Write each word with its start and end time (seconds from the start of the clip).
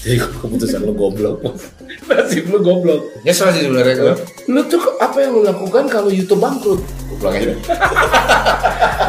Jadi 0.00 0.16
keputusan 0.16 0.80
lu 0.88 0.96
goblok. 0.96 1.44
Nasib 2.08 2.48
lu 2.48 2.64
goblok. 2.64 3.04
Nyesel 3.20 3.52
sih 3.52 3.68
sebenarnya 3.68 3.94
gue. 4.00 4.14
Lu 4.48 4.64
tuh 4.64 4.80
apa 4.96 5.20
yang 5.20 5.36
lu 5.36 5.44
lakukan 5.44 5.84
kalau 5.92 6.08
YouTube 6.08 6.40
bangkrut? 6.40 6.80
Gue 6.80 7.16
pulang 7.20 7.36
aja. 7.36 7.52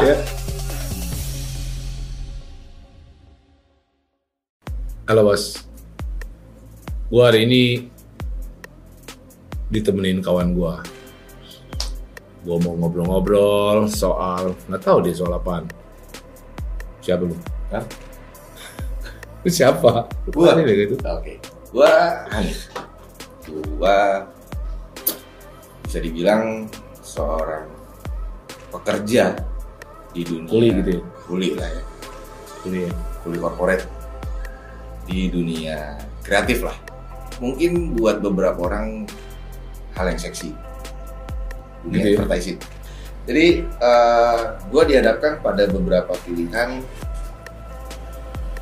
Ya. 0.02 0.18
Halo 5.06 5.30
bos. 5.30 5.62
Gua 7.06 7.30
hari 7.30 7.46
ini 7.46 7.62
ditemenin 9.70 10.18
kawan 10.24 10.58
gua. 10.58 10.82
Gua 12.42 12.56
mau 12.66 12.74
ngobrol-ngobrol 12.74 13.86
soal 13.86 14.58
nggak 14.66 14.82
tahu 14.82 15.06
deh 15.06 15.14
soal 15.14 15.38
apaan. 15.38 15.70
Siapa 16.98 17.30
lu? 17.30 17.36
Hah? 17.70 17.84
Siapa? 19.42 20.06
Gua. 20.30 20.54
deh 20.54 20.76
gitu. 20.86 20.94
Oke, 21.02 21.42
gua 21.74 22.22
Hanif. 22.30 22.70
Gua 23.76 24.22
bisa 25.82 25.98
dibilang 25.98 26.70
seorang 27.02 27.66
pekerja 28.70 29.36
di 30.14 30.22
dunia 30.24 30.48
Kuli 30.48 30.68
gitu 30.80 30.90
ya? 30.96 31.02
Kuli 31.26 31.48
lah 31.58 31.68
ya, 31.68 31.82
Kuliah. 32.62 32.94
kuli 33.22 33.36
korporat 33.38 33.80
di 35.04 35.28
dunia 35.28 35.98
kreatif 36.22 36.62
lah. 36.62 36.74
Mungkin 37.42 37.98
buat 37.98 38.22
beberapa 38.22 38.70
orang 38.70 39.04
hal 39.92 40.06
yang 40.08 40.20
seksi 40.20 40.54
dunia 41.82 41.98
Gitu 41.98 42.08
ya? 42.08 42.16
advertising. 42.22 42.58
Jadi 43.22 43.46
eh, 43.66 44.40
gua 44.70 44.82
dihadapkan 44.82 45.38
pada 45.42 45.66
beberapa 45.68 46.14
pilihan, 46.22 46.82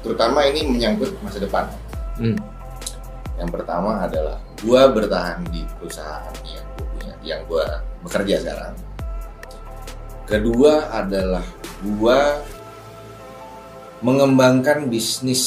terutama 0.00 0.44
ini 0.48 0.64
menyangkut 0.66 1.12
masa 1.20 1.38
depan. 1.40 1.64
Hmm. 2.16 2.36
Yang 3.40 3.50
pertama 3.56 4.04
adalah 4.04 4.36
gua 4.60 4.92
bertahan 4.92 5.40
di 5.48 5.64
perusahaan 5.80 6.34
yang 6.44 6.66
gua 6.76 6.84
punya, 6.92 7.14
yang 7.24 7.40
gua 7.48 7.66
bekerja 8.04 8.34
sekarang. 8.44 8.74
Kedua 10.28 10.92
adalah 10.92 11.44
gua 11.80 12.38
mengembangkan 14.00 14.88
bisnis 14.88 15.44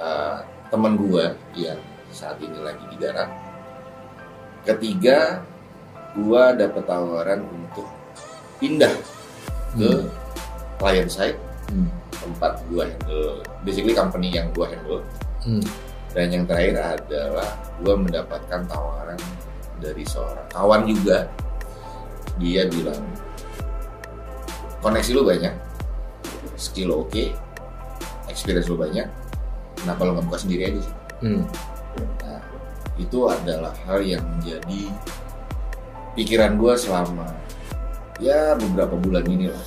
uh, 0.00 0.40
teman 0.72 0.96
gua 0.96 1.36
yang 1.56 1.80
saat 2.12 2.40
ini 2.40 2.56
lagi 2.60 2.84
digarap. 2.96 3.28
Ketiga, 4.64 5.44
gua 6.16 6.56
dapat 6.56 6.84
tawaran 6.88 7.44
untuk 7.44 7.88
pindah 8.60 8.92
ke 9.76 9.90
Hmm. 9.90 10.08
client 10.78 11.10
side 11.10 11.38
Hmm. 11.68 11.88
Tempat 12.24 12.64
gua 12.72 12.88
handle, 12.88 13.44
basically 13.62 13.92
company 13.92 14.32
yang 14.32 14.48
gua 14.56 14.72
handle. 14.72 15.04
Hmm. 15.44 15.60
Dan 16.14 16.30
yang 16.30 16.44
terakhir 16.46 16.78
adalah 16.78 17.58
gue 17.82 17.90
mendapatkan 17.90 18.62
tawaran 18.70 19.18
dari 19.82 20.06
seorang 20.06 20.46
kawan 20.54 20.86
juga. 20.86 21.26
Dia 22.38 22.70
bilang, 22.70 23.02
koneksi 24.78 25.10
lu 25.10 25.26
banyak, 25.26 25.54
skill 26.54 27.02
oke, 27.02 27.34
experience 28.30 28.70
lu 28.70 28.78
banyak, 28.78 29.10
kenapa 29.82 30.06
lu 30.06 30.14
nggak 30.14 30.26
buka 30.30 30.38
sendiri 30.38 30.70
aja 30.70 30.80
sih? 30.86 30.94
Hmm. 31.26 31.42
Nah, 32.22 32.42
itu 32.94 33.18
adalah 33.26 33.74
hal 33.82 33.98
yang 34.06 34.22
menjadi 34.38 34.90
pikiran 36.14 36.54
gue 36.54 36.74
selama 36.78 37.26
ya 38.22 38.54
beberapa 38.54 38.94
bulan 38.94 39.26
ini 39.26 39.50
lah. 39.50 39.66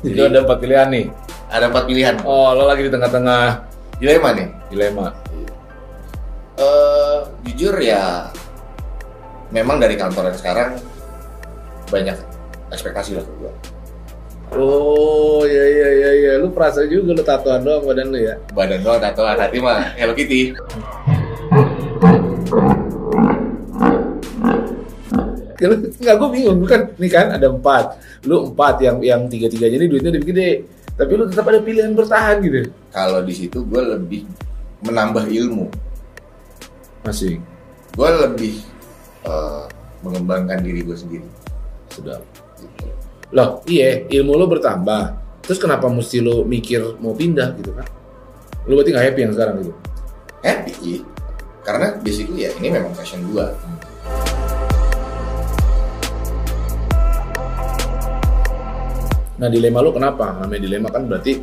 Jadi 0.00 0.20
ada 0.20 0.38
empat 0.44 0.58
pilihan 0.58 0.88
nih. 0.88 1.06
Ada 1.50 1.64
empat 1.68 1.84
pilihan, 1.84 2.14
Oh, 2.22 2.54
lo 2.54 2.64
lagi 2.64 2.86
di 2.86 2.90
tengah-tengah 2.92 3.42
dilema 4.00 4.30
nih. 4.32 4.48
dilema. 4.70 5.08
eh 6.60 7.18
jujur 7.48 7.72
ya 7.80 8.28
memang 9.48 9.80
dari 9.80 9.96
kantor 9.96 10.28
yang 10.28 10.36
sekarang 10.38 10.70
banyak 11.88 12.16
ekspektasi 12.68 13.16
lah 13.16 13.24
ke. 13.24 13.32
Oh, 14.52 15.46
iya 15.48 15.64
iya 15.64 15.88
iya 15.88 16.10
iya. 16.12 16.32
Lu 16.36 16.52
perasa 16.52 16.84
juga 16.84 17.16
lu 17.16 17.22
tatoan 17.24 17.64
doang 17.64 17.82
badan 17.88 18.12
lu 18.12 18.20
ya. 18.20 18.36
Badan 18.52 18.84
doang 18.84 19.00
tatoan 19.00 19.40
hati 19.40 19.56
mah 19.56 19.96
Hello 19.96 20.12
Kitty. 20.12 20.52
Ya, 25.60 25.66
lu, 25.68 25.76
enggak 25.76 26.14
gue 26.16 26.28
bingung. 26.32 26.58
Kan 26.64 26.80
nih 26.96 27.10
kan 27.12 27.26
ada 27.36 27.46
empat. 27.52 28.00
Lu 28.24 28.48
empat 28.48 28.80
yang 28.80 28.96
yang 29.04 29.28
tiga 29.28 29.46
tiganya 29.52 29.76
ini 29.84 29.86
duitnya 29.92 30.10
lebih 30.16 30.28
gede. 30.32 30.50
Tapi 30.96 31.12
lu 31.16 31.24
tetap 31.28 31.46
ada 31.48 31.60
pilihan 31.60 31.92
bertahan 31.92 32.40
gitu. 32.40 32.72
Kalau 32.92 33.20
di 33.20 33.34
situ 33.36 33.60
gue 33.64 33.82
lebih 33.84 34.24
menambah 34.84 35.28
ilmu. 35.28 35.68
masih. 37.00 37.40
Gue 37.96 38.08
lebih 38.12 38.60
eh, 39.24 39.64
mengembangkan 40.04 40.60
diri 40.60 40.84
gue 40.84 40.96
sendiri. 40.96 41.28
sudah 41.90 42.20
Gitu. 42.60 42.92
loh 43.32 43.64
iya 43.64 44.04
ilmu 44.10 44.36
lu 44.36 44.46
bertambah. 44.50 45.16
Terus 45.40 45.58
kenapa 45.58 45.88
mesti 45.88 46.20
lu 46.20 46.44
mikir 46.44 47.00
mau 47.00 47.16
pindah 47.16 47.56
gitu 47.56 47.72
kan? 47.72 47.88
Lu 48.68 48.76
berarti 48.76 48.92
nggak 48.92 49.06
happy 49.10 49.20
yang 49.24 49.32
sekarang 49.32 49.54
gitu? 49.64 49.72
Happy? 50.44 50.74
Karena 51.64 51.96
basically 52.04 52.44
ya 52.44 52.50
ini 52.60 52.68
memang 52.68 52.92
passion 52.92 53.24
gue. 53.32 53.46
Nah 59.40 59.48
dilema 59.48 59.80
lu 59.80 59.90
kenapa? 59.96 60.36
Namanya 60.36 60.60
dilema 60.60 60.92
kan 60.92 61.08
berarti 61.08 61.40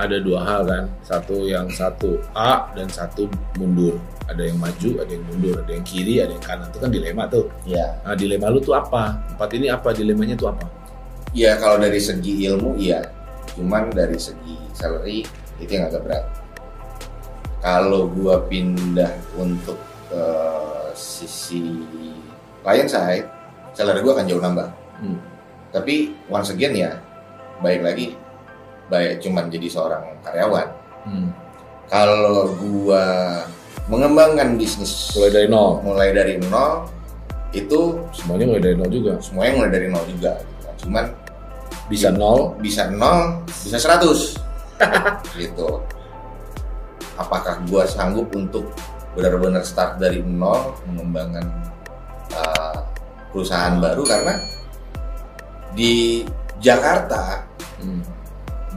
ada 0.00 0.16
dua 0.16 0.40
hal 0.48 0.64
kan. 0.64 0.84
Satu 1.04 1.44
yang 1.44 1.68
satu 1.68 2.16
A 2.32 2.72
dan 2.72 2.88
satu 2.88 3.28
mundur. 3.60 4.00
Ada 4.24 4.48
yang 4.48 4.56
maju, 4.56 5.04
ada 5.04 5.12
yang 5.12 5.24
mundur, 5.28 5.60
ada 5.60 5.68
yang 5.76 5.84
kiri, 5.84 6.24
ada 6.24 6.32
yang 6.32 6.40
kanan. 6.40 6.72
Itu 6.72 6.80
kan 6.80 6.88
dilema 6.88 7.28
tuh. 7.28 7.52
Ya. 7.68 8.00
Nah 8.00 8.16
dilema 8.16 8.48
lu 8.48 8.64
tuh 8.64 8.72
apa? 8.72 9.20
Empat 9.36 9.52
ini 9.52 9.68
apa? 9.68 9.92
Dilemanya 9.92 10.40
tuh 10.40 10.48
apa? 10.48 10.64
Ya 11.36 11.60
kalau 11.60 11.76
dari 11.76 12.00
segi 12.00 12.48
ilmu 12.48 12.80
iya. 12.80 13.04
Cuman 13.52 13.92
dari 13.92 14.16
segi 14.16 14.56
salary 14.72 15.28
itu 15.60 15.68
yang 15.68 15.92
agak 15.92 16.00
berat. 16.08 16.24
Kalau 17.60 18.08
gua 18.08 18.40
pindah 18.48 19.12
untuk 19.36 19.76
ke 20.08 20.24
sisi 20.96 21.84
client 22.64 22.88
side, 22.88 23.28
salary 23.76 24.00
gua 24.00 24.16
akan 24.16 24.26
jauh 24.32 24.40
nambah. 24.40 24.68
Hmm. 25.04 25.20
Tapi 25.68 26.14
once 26.30 26.48
again 26.54 26.72
ya, 26.72 26.96
baik 27.60 27.80
lagi, 27.82 28.06
baik 28.88 29.20
cuman 29.20 29.46
jadi 29.48 29.66
seorang 29.68 30.02
karyawan. 30.22 30.68
Hmm. 31.04 31.28
Kalau 31.86 32.48
gua 32.56 33.04
mengembangkan 33.86 34.56
bisnis 34.56 35.12
Mulai 35.12 35.30
dari 35.30 35.46
nol. 35.46 35.70
mulai 35.84 36.08
dari 36.10 36.34
nol, 36.40 36.88
itu 37.52 38.00
Semuanya 38.10 38.44
mulai 38.48 38.62
dari 38.62 38.74
nol 38.74 38.88
juga. 38.88 39.12
semuanya 39.20 39.52
mulai 39.54 39.70
dari 39.70 39.86
nol 39.88 40.04
juga. 40.08 40.32
gitu. 40.40 40.88
Cuman 40.88 41.04
Bisa 41.84 42.08
nol. 42.08 42.56
bisa 42.58 42.88
nol, 42.88 43.44
bisa 43.60 43.76
100 43.76 44.40
gitu. 45.36 45.68
Apakah 47.14 47.60
gua 47.68 47.84
sanggup 47.84 48.32
untuk 48.32 48.64
benar-benar 49.14 49.62
start 49.62 50.00
dari 50.00 50.18
nol 50.18 50.74
mengembangkan 50.88 51.44
uh, 52.34 52.80
perusahaan 53.30 53.78
baru 53.78 54.02
karena 54.02 54.34
di 55.70 56.24
Jakarta 56.58 57.46
Hmm. 57.74 58.00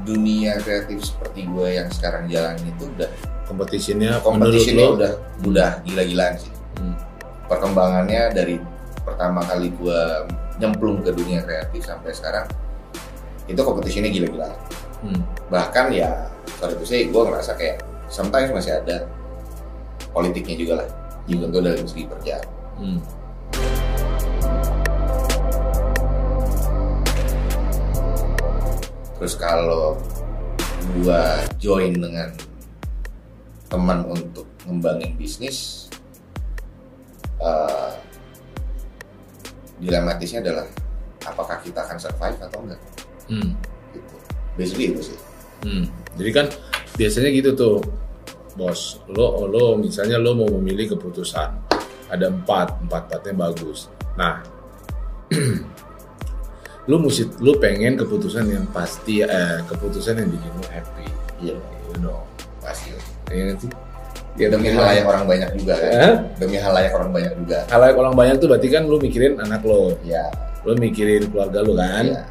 dunia 0.02 0.56
kreatif 0.58 1.04
seperti 1.04 1.46
gue 1.46 1.68
yang 1.74 1.88
sekarang 1.90 2.28
jalan 2.28 2.56
itu 2.60 2.88
udah 2.90 3.10
kompetisinya 4.20 4.84
lo? 4.84 4.96
udah 4.96 5.12
udah 5.44 5.70
gila-gilaan 5.84 6.36
sih 6.36 6.52
Hmm. 6.76 6.96
perkembangannya 7.46 8.32
dari 8.32 8.56
pertama 9.02 9.40
kali 9.42 9.72
gue 9.72 10.02
nyemplung 10.58 11.00
ke 11.00 11.12
dunia 11.12 11.40
kreatif 11.42 11.84
sampai 11.84 12.12
sekarang 12.12 12.48
itu 13.46 13.58
kompetisinya 13.58 14.08
gila-gilaan 14.08 14.58
Hmm. 15.00 15.22
bahkan 15.48 15.88
ya 15.90 16.28
sorry 16.56 16.74
itu 16.74 16.86
sih 16.86 17.02
gue 17.08 17.22
ngerasa 17.22 17.54
kayak 17.54 17.80
sometimes 18.08 18.52
masih 18.52 18.76
ada 18.76 19.06
politiknya 20.10 20.56
juga 20.58 20.74
lah 20.78 20.90
juga 21.26 21.46
gue 21.48 21.62
dalam 21.64 21.86
segi 21.86 22.06
kerjaan 22.08 22.46
Hmm. 22.76 23.00
Terus 29.18 29.34
kalau 29.36 29.98
gue 30.94 31.24
join 31.58 31.94
dengan 31.94 32.32
teman 33.68 34.08
untuk 34.08 34.48
ngembangin 34.64 35.18
bisnis 35.20 35.90
eh, 37.38 37.92
dilematisnya 39.78 40.42
adalah 40.42 40.68
apakah 41.28 41.60
kita 41.60 41.84
akan 41.84 41.98
survive 42.00 42.40
atau 42.42 42.60
enggak 42.64 42.82
Hmm. 43.28 43.60
gitu 43.92 44.16
basically 44.56 44.96
itu 44.96 45.12
sih 45.12 45.20
Hmm. 45.66 45.90
Jadi 46.18 46.30
kan 46.34 46.46
biasanya 46.94 47.30
gitu 47.34 47.50
tuh, 47.58 47.76
bos. 48.54 49.02
Lo 49.10 49.50
lo 49.50 49.74
misalnya 49.74 50.22
lo 50.22 50.38
mau 50.38 50.50
memilih 50.62 50.94
keputusan, 50.94 51.50
ada 52.14 52.26
empat, 52.30 52.78
empat 52.86 53.10
empatnya 53.10 53.34
bagus. 53.34 53.90
Nah, 54.14 54.46
lo 56.88 56.96
mesti 56.98 57.28
lo 57.40 57.60
pengen 57.60 57.96
keputusan 57.96 58.48
yang 58.48 58.66
pasti, 58.72 59.20
eh, 59.20 59.60
keputusan 59.68 60.18
yang 60.18 60.30
bikin 60.32 60.52
lo 60.56 60.66
happy. 60.68 61.06
iya 61.42 61.56
You 61.88 62.00
know, 62.04 62.24
pasti 62.60 62.92
ya 63.28 63.56
sih? 63.56 63.70
ya 64.38 64.48
demi 64.48 64.70
halayak 64.70 65.04
orang 65.04 65.26
banyak 65.26 65.50
juga 65.58 65.74
kan 65.76 65.90
Eh? 65.90 66.14
demi 66.38 66.56
halayak 66.56 66.94
orang 66.94 67.10
banyak 67.10 67.34
juga 67.42 67.58
Kalau 67.66 67.88
orang 67.98 68.14
banyak 68.14 68.36
tuh 68.38 68.48
berarti 68.48 68.68
kan 68.70 68.84
lo 68.86 68.98
mikirin 68.98 69.34
anak 69.42 69.66
lo, 69.66 69.98
ya 70.06 70.30
lo 70.62 70.78
mikirin 70.78 71.28
keluarga 71.28 71.60
lo 71.60 71.74
kan. 71.74 72.06
iya. 72.06 72.22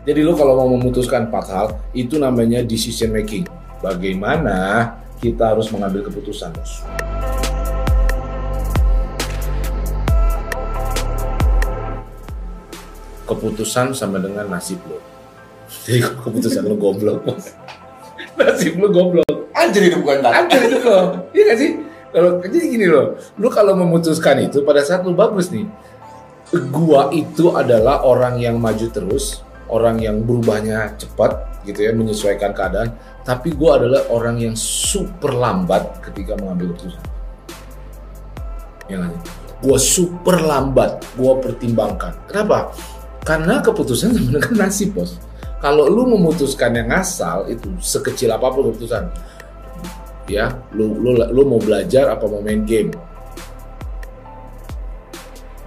Jadi 0.00 0.24
lo 0.24 0.32
kalau 0.32 0.56
mau 0.56 0.68
memutuskan 0.72 1.28
empat 1.28 1.46
hal, 1.52 1.66
itu 1.92 2.16
namanya 2.16 2.64
decision 2.64 3.12
making. 3.12 3.44
Bagaimana 3.84 4.88
kita 5.20 5.52
harus 5.52 5.68
mengambil 5.68 6.08
keputusan, 6.08 6.48
bos. 6.56 6.80
Keputusan 13.30 13.94
sama 13.94 14.18
dengan 14.18 14.50
nasib 14.50 14.82
lo. 14.90 14.98
Jadi 15.86 16.02
keputusan 16.02 16.66
lo 16.66 16.74
goblok, 16.74 17.22
nasib 18.38 18.74
lo 18.82 18.90
goblok. 18.90 19.30
anjir 19.54 19.92
itu 19.92 20.02
bukan 20.02 20.24
tak 20.24 20.32
Ada 20.46 20.56
itu 20.66 20.78
lo, 20.82 20.98
iya 21.36 21.42
gak 21.52 21.58
sih? 21.58 21.70
Kalau 22.10 22.42
jadi 22.42 22.58
gini 22.66 22.86
loh, 22.90 23.14
lu 23.38 23.46
kalau 23.46 23.78
memutuskan 23.78 24.42
itu 24.42 24.66
pada 24.66 24.82
saat 24.82 25.06
lu 25.06 25.14
bagus 25.14 25.46
nih, 25.54 25.62
gua 26.74 27.06
itu 27.14 27.54
adalah 27.54 28.02
orang 28.02 28.42
yang 28.42 28.58
maju 28.58 28.90
terus, 28.90 29.46
orang 29.70 30.02
yang 30.02 30.18
berubahnya 30.26 30.98
cepat 30.98 31.62
gitu 31.62 31.86
ya, 31.86 31.94
menyesuaikan 31.94 32.50
keadaan. 32.50 32.98
Tapi 33.22 33.54
gua 33.54 33.78
adalah 33.78 34.10
orang 34.10 34.42
yang 34.42 34.58
super 34.58 35.30
lambat 35.30 36.02
ketika 36.02 36.34
mengambil 36.34 36.74
keputusan. 36.74 37.04
Ya 38.90 38.94
nggak 38.98 39.10
sih? 39.14 39.22
Gua 39.62 39.78
super 39.78 40.36
lambat, 40.42 40.98
gua 41.14 41.38
pertimbangkan. 41.38 42.26
Kenapa? 42.26 42.74
Karena 43.20 43.60
keputusan 43.60 44.16
sama 44.16 44.30
dengan 44.32 44.66
nasib 44.66 44.96
bos. 44.96 45.20
Kalau 45.60 45.92
lu 45.92 46.08
memutuskan 46.08 46.72
yang 46.72 46.88
asal 46.88 47.44
itu 47.44 47.68
sekecil 47.84 48.32
apa 48.32 48.48
pun 48.48 48.72
keputusan, 48.72 49.12
ya 50.24 50.48
lu 50.72 50.96
lu 50.96 51.20
lu 51.20 51.42
mau 51.44 51.60
belajar 51.60 52.08
apa 52.08 52.24
mau 52.24 52.40
main 52.40 52.64
game? 52.64 52.88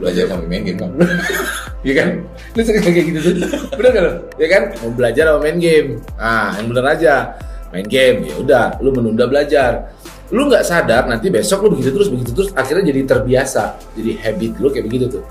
Belajar 0.02 0.34
sambil 0.34 0.50
main 0.50 0.66
game 0.66 0.82
kan 0.82 0.92
ya 1.88 1.94
kan? 1.94 2.10
Lu 2.58 2.62
sering 2.66 2.82
kayak 2.82 3.06
gitu 3.14 3.20
tuh. 3.22 3.50
Bener 3.78 3.92
kan 3.94 4.02
lu? 4.02 4.14
ya 4.42 4.48
kan? 4.50 4.64
Mau 4.82 4.92
belajar 4.98 5.24
apa 5.30 5.40
main 5.46 5.58
game. 5.62 6.02
Ah 6.18 6.58
yang 6.58 6.74
bener 6.74 6.86
aja. 6.90 7.14
Main 7.70 7.86
game 7.86 8.18
ya 8.26 8.36
udah 8.42 8.66
lu 8.82 8.90
menunda 8.98 9.30
belajar. 9.30 9.94
Lu 10.34 10.50
nggak 10.50 10.66
sadar 10.66 11.06
nanti 11.06 11.30
besok 11.30 11.70
lu 11.70 11.78
begitu 11.78 11.94
terus 11.94 12.10
begitu 12.10 12.34
terus 12.34 12.50
akhirnya 12.58 12.90
jadi 12.90 13.06
terbiasa. 13.06 13.78
Jadi 13.94 14.18
habit 14.26 14.52
lu 14.58 14.74
kayak 14.74 14.90
begitu 14.90 15.06
tuh 15.22 15.24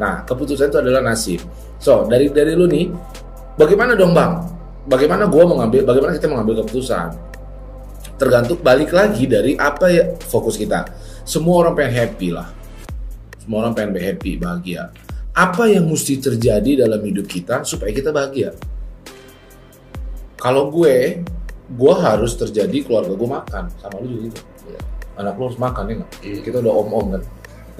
nah 0.00 0.24
keputusan 0.24 0.72
itu 0.72 0.78
adalah 0.80 1.04
nasib. 1.04 1.44
So 1.76 2.08
dari 2.08 2.32
dari 2.32 2.56
lu 2.56 2.64
nih 2.64 2.88
bagaimana 3.60 3.92
dong 3.92 4.16
bang? 4.16 4.40
Bagaimana 4.88 5.28
gua 5.28 5.44
mengambil 5.44 5.84
bagaimana 5.84 6.16
kita 6.16 6.32
mengambil 6.32 6.64
keputusan? 6.64 7.12
Tergantung 8.16 8.64
balik 8.64 8.96
lagi 8.96 9.28
dari 9.28 9.60
apa 9.60 9.92
ya 9.92 10.16
fokus 10.24 10.56
kita. 10.56 10.88
Semua 11.28 11.68
orang 11.68 11.76
pengen 11.76 11.92
happy 12.00 12.28
lah. 12.32 12.48
Semua 13.44 13.68
orang 13.68 13.76
pengen 13.76 14.00
happy 14.00 14.40
bahagia. 14.40 14.88
Apa 15.36 15.68
yang 15.68 15.84
mesti 15.84 16.16
terjadi 16.16 16.88
dalam 16.88 17.04
hidup 17.04 17.28
kita 17.28 17.60
supaya 17.68 17.92
kita 17.92 18.08
bahagia? 18.08 18.56
Kalau 20.40 20.72
gue 20.72 21.20
gue 21.70 21.94
harus 22.00 22.32
terjadi 22.40 22.82
keluarga 22.88 23.12
gue 23.12 23.28
makan. 23.28 23.64
Sama 23.76 24.00
lu 24.00 24.08
juga 24.08 24.22
gitu. 24.32 24.40
Iya. 24.64 24.80
anak 25.20 25.36
lu 25.36 25.42
harus 25.52 25.60
makan 25.60 25.84
ya 25.84 25.94
nggak? 26.00 26.10
Iya. 26.24 26.38
kita 26.40 26.56
udah 26.64 26.72
om 26.72 26.90
om 26.96 27.06
kan 27.12 27.22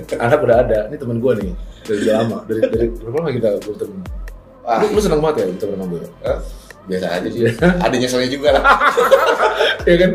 anak 0.24 0.38
udah 0.40 0.56
ada. 0.62 0.78
Ini 0.88 0.96
temen 0.96 1.16
gue 1.18 1.32
nih. 1.40 1.52
Dari 1.86 1.98
udah 2.04 2.14
lama. 2.22 2.38
Dari 2.48 2.60
dari 2.68 2.86
berapa 2.92 3.16
lama 3.20 3.30
kita 3.32 3.48
bertemu 3.62 3.98
ah. 4.66 4.78
Lu, 4.84 4.86
lu 4.94 5.00
senang 5.00 5.20
banget 5.24 5.36
ya 5.36 5.44
bertemu. 5.54 5.72
Sama 5.76 5.86
gue 5.88 6.02
biasa 6.88 7.06
aja 7.12 7.28
sih. 7.28 7.42
Ada 7.60 7.94
nyeselnya 7.96 8.30
juga 8.30 8.48
lah. 8.56 8.64
Ya 9.88 9.96
kan? 9.96 10.10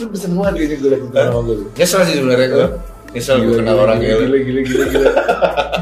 Lu 0.00 0.04
seneng 0.16 0.38
banget 0.40 0.54
kayaknya 0.56 0.76
gue 0.80 0.90
lagi 0.90 1.04
sama 1.12 1.40
gue 1.44 1.56
nyesel 1.76 2.00
sih 2.08 2.14
sebenarnya 2.16 2.48
gue 2.48 2.66
nyesel 3.12 3.36
gue 3.44 3.54
kenal 3.60 3.76
orang 3.76 3.98
gila, 4.00 4.24
gila, 4.24 4.38
gila, 4.40 4.60
gila, 4.64 4.84
gila, 4.88 5.10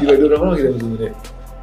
gila, 0.03 0.13
berapa 0.27 0.43
lama 0.43 0.55
kita 0.59 0.69
sebenarnya? 0.75 1.11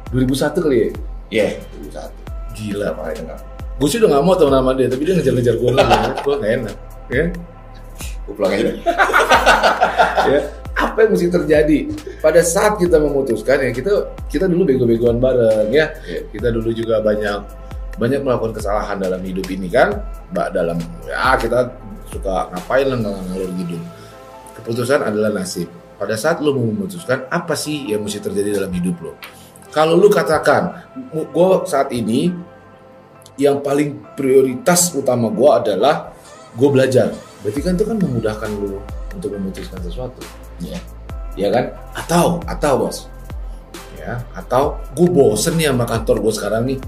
2001 0.09 0.65
kali 0.65 0.77
ya? 0.77 0.89
iya 1.29 1.47
satu. 1.93 2.19
Gila. 2.57 2.85
berapa 2.89 3.01
kali 3.05 3.15
kenal 3.21 3.39
Gue 3.79 3.87
sih 3.87 3.97
udah 4.03 4.09
gak 4.11 4.23
mau 4.27 4.35
temen 4.35 4.53
sama 4.59 4.71
dia, 4.75 4.87
tapi 4.91 5.01
dia 5.07 5.13
ngejar-ngejar 5.15 5.55
gue 5.55 5.71
lagi. 5.71 5.97
gue 6.19 6.35
gak 6.35 6.51
enak. 6.51 6.75
Ya? 7.07 7.23
gue 8.27 8.33
pulang 8.35 8.51
aja. 8.51 8.63
Ya? 10.29 10.39
Apa 10.79 11.03
yang 11.03 11.11
mesti 11.11 11.27
terjadi? 11.27 11.91
Pada 12.23 12.39
saat 12.39 12.79
kita 12.79 12.95
memutuskan 13.03 13.67
ya, 13.67 13.71
kita 13.75 14.15
kita 14.31 14.47
dulu 14.47 14.63
bego-begoan 14.63 15.19
bareng 15.19 15.67
ya. 15.75 15.91
Iya. 16.07 16.19
Kita 16.31 16.47
dulu 16.55 16.71
juga 16.71 17.03
banyak 17.03 17.39
banyak 17.99 18.23
melakukan 18.23 18.55
kesalahan 18.55 18.95
dalam 18.95 19.19
hidup 19.19 19.43
ini 19.51 19.67
kan. 19.67 19.99
Mbak 20.31 20.47
dalam 20.55 20.79
ya 21.03 21.35
kita 21.35 21.67
suka 22.07 22.47
ngapain 22.55 22.87
lah 22.87 22.97
ngalur 23.03 23.51
gitu. 23.59 23.75
Keputusan 24.55 25.03
adalah 25.03 25.35
nasib. 25.35 25.67
Pada 25.99 26.15
saat 26.15 26.39
lo 26.39 26.55
mau 26.55 26.63
memutuskan 26.63 27.27
apa 27.27 27.59
sih 27.59 27.91
yang 27.91 27.99
mesti 27.99 28.23
terjadi 28.23 28.63
dalam 28.63 28.71
hidup 28.71 28.95
lo? 29.03 29.19
Kalau 29.69 29.99
lu 29.99 30.07
katakan, 30.09 30.89
gue 31.13 31.49
saat 31.69 31.91
ini 31.91 32.31
yang 33.37 33.59
paling 33.59 33.99
prioritas 34.15 34.95
utama 34.95 35.27
gue 35.29 35.49
adalah 35.51 36.15
gue 36.55 36.69
belajar. 36.71 37.11
Berarti 37.43 37.59
kan 37.59 37.75
itu 37.75 37.85
kan 37.85 37.97
memudahkan 37.99 38.49
lu 38.55 38.79
untuk 39.15 39.33
memutuskan 39.33 39.79
sesuatu. 39.81 40.21
Iya. 40.61 40.79
Ya 41.37 41.47
kan? 41.53 41.65
Atau, 41.95 42.43
atau 42.45 42.73
bos. 42.85 43.07
Ya, 43.99 44.23
atau 44.31 44.79
gue 44.95 45.07
bosen 45.11 45.59
nih 45.59 45.69
sama 45.69 45.83
kantor 45.83 46.23
gue 46.23 46.33
sekarang 46.33 46.63
nih. 46.65 46.79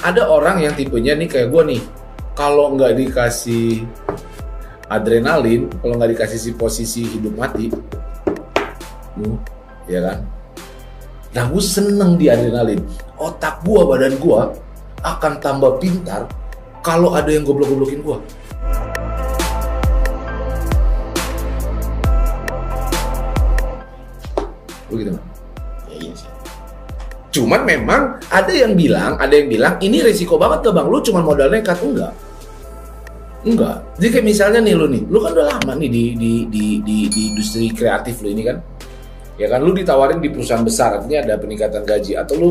Ada 0.00 0.30
orang 0.30 0.62
yang 0.64 0.72
tipenya 0.78 1.18
nih 1.18 1.28
kayak 1.28 1.48
gue 1.52 1.62
nih. 1.76 1.82
Kalau 2.38 2.72
nggak 2.72 2.96
dikasih 2.96 3.84
adrenalin, 4.90 5.68
kalau 5.82 5.94
nggak 5.98 6.16
dikasih 6.16 6.38
si 6.40 6.50
posisi 6.56 7.02
hidup 7.04 7.36
mati, 7.36 7.68
ya 9.90 10.00
kan? 10.02 10.18
Nah, 11.30 11.44
gue 11.46 11.62
seneng 11.62 12.18
di 12.18 12.26
adrenalin. 12.26 12.82
Otak 13.20 13.62
gue, 13.62 13.80
badan 13.86 14.14
gue 14.18 14.40
akan 15.04 15.32
tambah 15.38 15.78
pintar 15.78 16.26
kalau 16.80 17.12
ada 17.14 17.28
yang 17.30 17.44
goblok-goblokin 17.44 18.00
gue. 18.02 18.18
Lu 24.90 24.94
gitu 24.98 25.10
Bang? 25.14 25.26
ya 25.90 25.96
iya 25.96 26.12
sih 26.14 26.30
Cuman 27.30 27.62
memang 27.62 28.18
ada 28.26 28.50
yang 28.50 28.74
bilang, 28.74 29.14
ada 29.14 29.30
yang 29.30 29.46
bilang 29.46 29.78
ini 29.78 30.02
resiko 30.02 30.34
banget 30.34 30.66
tuh 30.66 30.74
bang. 30.74 30.82
Lu 30.90 30.98
cuma 30.98 31.22
modal 31.22 31.46
nekat 31.46 31.78
enggak? 31.78 32.10
Enggak. 33.46 33.86
Jadi 34.02 34.08
kayak 34.10 34.26
misalnya 34.26 34.58
nih 34.58 34.74
lu 34.74 34.90
nih, 34.90 35.06
lu 35.06 35.22
kan 35.22 35.38
udah 35.38 35.46
lama 35.46 35.78
nih 35.78 35.86
di 35.94 36.04
di 36.18 36.32
di 36.50 36.64
di, 36.82 36.96
di 37.06 37.22
industri 37.30 37.70
kreatif 37.70 38.18
lu 38.26 38.34
ini 38.34 38.50
kan. 38.50 38.58
Ya 39.38 39.46
kan 39.46 39.62
lu 39.62 39.70
ditawarin 39.70 40.18
di 40.18 40.26
perusahaan 40.26 40.66
besar, 40.66 40.98
artinya 40.98 41.22
ada 41.22 41.34
peningkatan 41.38 41.86
gaji 41.86 42.18
atau 42.18 42.34
lu 42.34 42.48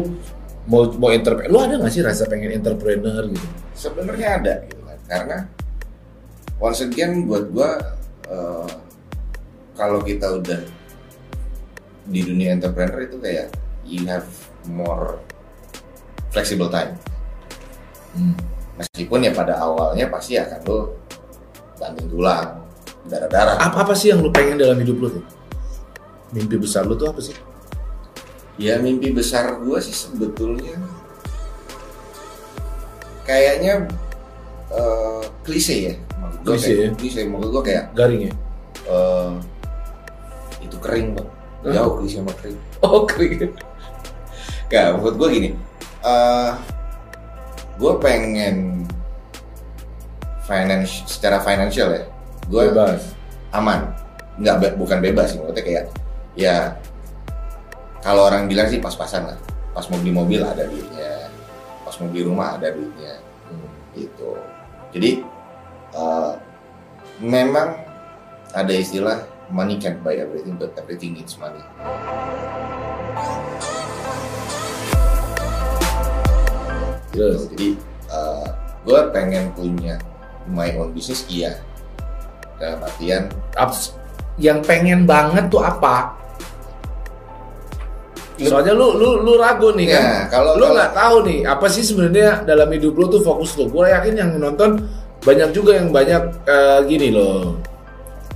mau 0.71 0.87
mau 0.95 1.11
entrepreneur. 1.11 1.51
Lu 1.51 1.59
ada 1.59 1.75
nggak 1.75 1.91
sih 1.91 1.99
rasa 1.99 2.23
pengen 2.31 2.55
entrepreneur 2.55 3.27
gitu? 3.27 3.47
sebenarnya 3.79 4.27
ada 4.43 4.53
gitu 4.67 4.81
kan 4.83 4.99
karena 5.07 5.37
once 6.59 6.83
again 6.83 7.23
buat 7.23 7.47
gua 7.55 7.79
eh, 8.27 8.71
kalau 9.79 10.03
kita 10.03 10.43
udah 10.43 10.59
di 12.09 12.25
dunia 12.25 12.51
entrepreneur 12.51 12.99
itu 12.99 13.17
kayak 13.17 13.53
you 13.85 14.01
have 14.05 14.25
more 14.65 15.21
flexible 16.29 16.67
time 16.67 16.97
Hmm. 18.09 18.33
meskipun 18.73 19.21
ya 19.21 19.29
pada 19.29 19.61
awalnya 19.61 20.09
pasti 20.09 20.33
akan 20.33 20.65
lo 20.65 20.97
banting 21.77 22.09
tulang 22.09 22.57
darah-darah 23.05 23.61
Apa 23.61 23.85
apa 23.85 23.93
sih 23.93 24.09
yang 24.09 24.19
lu 24.19 24.33
pengen 24.33 24.57
dalam 24.57 24.81
hidup 24.81 24.97
lu 24.97 25.07
tuh? 25.13 25.23
Mimpi 26.33 26.57
besar 26.57 26.89
lu 26.89 26.97
tuh 26.97 27.13
apa 27.13 27.21
sih? 27.21 27.37
ya 28.57 28.75
mimpi 28.75 29.13
besar 29.13 29.61
gua 29.61 29.77
sih 29.77 29.93
sebetulnya 29.93 30.75
kayaknya 33.23 33.87
eh, 34.73 35.23
klise 35.45 35.75
ya 35.79 35.93
maksud 36.19 36.41
Klise 36.43 36.65
kayak, 36.67 36.81
ya? 36.81 36.89
klise 36.97 37.19
maksud 37.23 37.49
gua 37.53 37.63
kayak 37.63 37.85
Garing 37.93 38.21
ya? 38.25 38.33
eh, 38.89 39.31
itu 40.59 40.75
kering 40.81 41.13
bang 41.13 41.29
Hah? 41.29 41.38
Jauh 41.67 41.99
klise 41.99 42.23
sama 42.23 42.31
kering 42.39 42.59
Oh 42.79 43.03
kering. 43.03 43.51
Gak, 44.71 44.95
maksud 44.95 45.19
gue 45.19 45.27
gini. 45.33 45.49
Eh 46.05 46.51
gue 47.79 47.93
pengen 47.99 48.87
finance 50.47 51.03
secara 51.07 51.39
financial 51.39 51.91
ya 51.91 52.03
gue 52.47 52.61
Bebas. 52.71 53.13
aman. 53.51 53.91
Nggak 54.39 54.55
be- 54.63 54.75
bukan 54.79 54.99
bebas 55.03 55.35
sih 55.35 55.37
maksudnya 55.37 55.63
kayak 55.63 55.85
ya 56.39 56.57
kalau 57.99 58.31
orang 58.31 58.47
bilang 58.47 58.71
sih 58.71 58.79
pas-pasan 58.79 59.27
lah. 59.27 59.37
Pas 59.75 59.83
mau 59.91 59.99
beli 59.99 60.15
mobil 60.15 60.41
ada 60.41 60.63
duitnya 60.65 61.27
pas 61.83 61.95
mau 61.99 62.07
beli 62.07 62.23
rumah 62.23 62.55
ada 62.55 62.71
duitnya 62.71 63.19
gitu. 63.97 64.37
Jadi 64.95 65.21
eh, 65.97 66.31
memang 67.19 67.75
ada 68.55 68.73
istilah 68.73 69.19
money 69.49 69.75
can't 69.77 70.01
buy 70.01 70.15
everything 70.17 70.55
but 70.55 70.73
everything 70.77 71.13
needs 71.13 71.37
money 71.37 71.61
Terus, 77.09 77.51
jadi 77.51 77.75
gue 78.89 78.99
pengen 79.13 79.51
punya 79.53 79.99
my 80.49 80.73
own 80.79 80.95
business 80.95 81.27
iya 81.29 81.59
dalam 82.57 82.81
artian 82.81 83.29
abs- 83.53 83.93
yang 84.39 84.63
pengen 84.63 85.03
banget 85.05 85.51
tuh 85.51 85.61
apa? 85.61 86.15
Soalnya 88.39 88.71
lu 88.71 88.95
lu 88.95 89.19
lu 89.19 89.35
ragu 89.35 89.75
nih 89.75 89.91
kan. 89.91 89.99
ya 89.99 90.11
kalau 90.31 90.55
lu 90.55 90.71
nggak 90.71 90.95
tahu 90.95 91.15
nih 91.27 91.39
apa 91.43 91.67
sih 91.67 91.83
sebenarnya 91.83 92.47
dalam 92.47 92.71
hidup 92.71 92.95
lu 92.95 93.05
tuh 93.11 93.19
fokus 93.19 93.53
lu. 93.59 93.67
Gue 93.67 93.91
yakin 93.91 94.15
yang 94.15 94.31
nonton 94.39 94.79
banyak 95.21 95.51
juga 95.51 95.75
yang 95.75 95.91
banyak 95.91 96.23
eh, 96.47 96.79
gini 96.87 97.11
loh. 97.11 97.59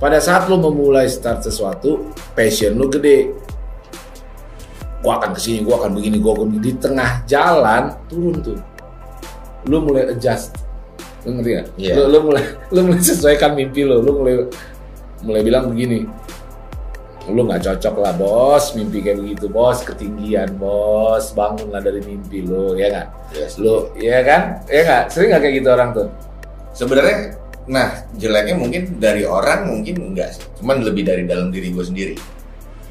Pada 0.04 0.20
saat 0.20 0.52
lu 0.52 0.60
memulai 0.60 1.08
start 1.08 1.48
sesuatu, 1.48 2.12
passion 2.36 2.76
lu 2.76 2.92
gede. 2.92 3.32
Gua 5.00 5.16
akan 5.16 5.32
ke 5.32 5.40
sini, 5.40 5.64
gua 5.64 5.80
akan 5.80 5.96
begini, 5.96 6.20
gua 6.20 6.36
akan 6.36 6.52
begini. 6.52 6.60
Di 6.60 6.72
tengah 6.76 7.10
jalan 7.24 7.88
turun 8.04 8.36
tuh. 8.44 8.60
Lu 9.64 9.80
mulai 9.80 10.12
adjust. 10.12 10.60
Lu 11.24 11.40
ngerti 11.40 11.50
gak? 11.56 11.66
Iya. 11.80 11.94
Lu, 11.96 12.02
lu 12.12 12.18
mulai 12.28 12.44
lu 12.76 12.84
mulai 12.84 13.00
sesuaikan 13.00 13.56
mimpi 13.56 13.80
lu. 13.88 14.04
Lu 14.04 14.20
mulai 14.20 14.44
mulai 15.24 15.40
bilang 15.40 15.72
begini. 15.72 16.04
Lu 17.24 17.40
nggak 17.48 17.64
cocok 17.64 18.04
lah 18.04 18.12
bos, 18.12 18.76
mimpi 18.76 19.00
kayak 19.00 19.24
begitu 19.24 19.48
bos, 19.48 19.88
ketinggian 19.88 20.60
bos, 20.60 21.32
bangunlah 21.32 21.80
dari 21.80 22.04
mimpi 22.04 22.44
lu, 22.44 22.76
ya 22.76 22.92
nggak? 22.92 23.08
Yes. 23.32 23.56
Lu, 23.56 23.88
ya 23.96 24.20
kan? 24.20 24.60
Ya 24.68 24.84
nggak? 24.84 25.02
Sering 25.08 25.32
nggak 25.32 25.40
kayak 25.48 25.54
gitu 25.64 25.68
orang 25.72 25.96
tuh? 25.96 26.12
sebenarnya 26.74 27.38
nah 27.64 27.88
jeleknya 28.14 28.54
mungkin 28.54 29.00
dari 29.00 29.24
orang 29.24 29.68
mungkin 29.68 30.12
enggak 30.12 30.36
sih. 30.36 30.44
Cuman 30.60 30.84
lebih 30.84 31.04
dari 31.04 31.24
dalam 31.24 31.48
diri 31.48 31.72
gue 31.72 31.84
sendiri. 31.84 32.14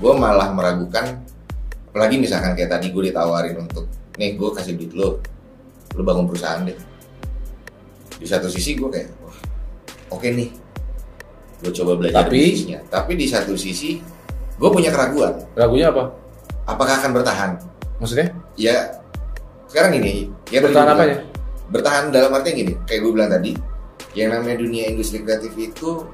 Gue 0.02 0.14
malah 0.18 0.50
meragukan 0.52 1.22
apalagi 1.94 2.18
misalkan 2.18 2.58
kayak 2.58 2.74
tadi 2.74 2.90
gue 2.90 3.14
ditawarin 3.14 3.54
untuk 3.62 3.86
nih 4.18 4.34
gue 4.34 4.50
kasih 4.50 4.74
duit 4.74 4.94
lo 4.98 5.22
lo 5.94 6.02
bangun 6.02 6.26
perusahaan 6.26 6.66
deh. 6.66 6.74
Di 8.18 8.26
satu 8.26 8.50
sisi 8.50 8.74
gue 8.74 8.90
kayak 8.90 9.10
wah 9.22 9.38
oke 10.14 10.26
nih. 10.26 10.50
Gue 11.62 11.72
coba 11.72 11.96
belajar 11.96 12.26
Tapi- 12.26 12.34
bisnisnya. 12.36 12.80
Tapi 12.90 13.14
di 13.14 13.26
satu 13.30 13.54
sisi 13.54 14.02
gue 14.54 14.70
punya 14.70 14.90
keraguan. 14.90 15.38
Ragunya 15.54 15.90
apa? 15.94 16.24
apakah 16.64 16.96
akan 16.96 17.12
bertahan? 17.12 17.52
Maksudnya? 18.00 18.32
ya 18.56 18.88
sekarang 19.68 19.98
ini 19.98 20.30
ya 20.48 20.62
Bertahan 20.62 20.94
apanya? 20.94 21.18
bilang, 21.20 21.28
bertahan 21.74 22.04
dalam 22.14 22.32
artinya 22.32 22.56
gini 22.62 22.74
kayak 22.86 23.00
gue 23.02 23.12
bilang 23.12 23.30
tadi 23.34 23.52
yang 24.14 24.34
namanya 24.34 24.58
dunia 24.62 24.90
industri 24.94 25.22
kreatif 25.22 25.54
itu 25.58 26.06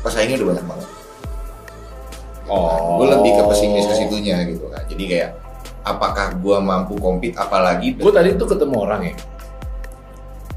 pesaingnya 0.00 0.40
udah 0.42 0.48
banyak 0.52 0.66
banget 0.68 0.90
Oh. 2.46 3.02
gue 3.02 3.10
lebih 3.10 3.32
ke 3.34 3.42
pesimis 3.50 3.90
ke 3.90 3.94
situnya 4.06 4.46
gitu 4.46 4.70
kan 4.70 4.86
jadi 4.86 5.04
kayak 5.10 5.30
apakah 5.86 6.34
gue 6.38 6.56
mampu 6.62 6.98
compete 6.98 7.34
apalagi 7.38 7.94
Gue 7.94 8.10
tadi 8.10 8.34
tuh 8.34 8.50
ketemu 8.50 8.74
orang 8.86 9.02
ya, 9.06 9.14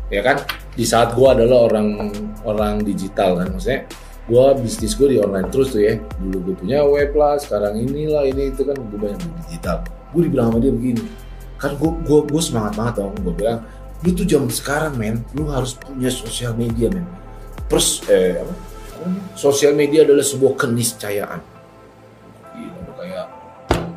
ya 0.09 0.21
kan? 0.25 0.37
Di 0.73 0.85
saat 0.85 1.13
gue 1.13 1.27
adalah 1.29 1.69
orang 1.69 2.09
orang 2.41 2.81
digital 2.81 3.37
kan, 3.37 3.53
maksudnya 3.53 3.85
gue 4.25 4.45
bisnis 4.61 4.97
gue 4.97 5.07
di 5.13 5.17
online 5.21 5.49
terus 5.53 5.69
tuh 5.69 5.81
ya. 5.85 6.01
Dulu 6.17 6.37
gue 6.49 6.55
punya 6.57 6.81
web 6.81 7.13
lah, 7.13 7.37
sekarang 7.37 7.77
inilah 7.77 8.25
ini 8.25 8.53
itu 8.53 8.65
kan 8.65 8.73
gue 8.73 8.99
banyak 8.99 9.21
di 9.21 9.29
digital. 9.45 9.85
Gue 10.09 10.25
dibilang 10.25 10.49
sama 10.49 10.57
dia 10.65 10.73
begini, 10.73 11.03
kan 11.61 11.77
gue 11.77 11.91
gue 12.05 12.19
gue 12.25 12.41
semangat 12.41 12.73
banget 12.73 12.93
dong. 13.05 13.13
Gue 13.21 13.33
bilang, 13.37 13.59
lu 13.99 14.09
tuh 14.15 14.23
zaman 14.23 14.47
sekarang 14.47 14.93
men, 14.95 15.19
lu 15.35 15.51
harus 15.51 15.75
punya 15.75 16.07
sosial 16.07 16.55
media 16.55 16.87
men. 16.87 17.03
Terus 17.67 18.03
eh 18.07 18.39
apa? 18.39 18.53
Sosial 19.35 19.75
media 19.75 20.03
adalah 20.03 20.23
sebuah 20.23 20.59
keniscayaan. 20.59 21.39
Gila, 22.55 22.79
lu 22.83 22.91
kayak 22.99 23.25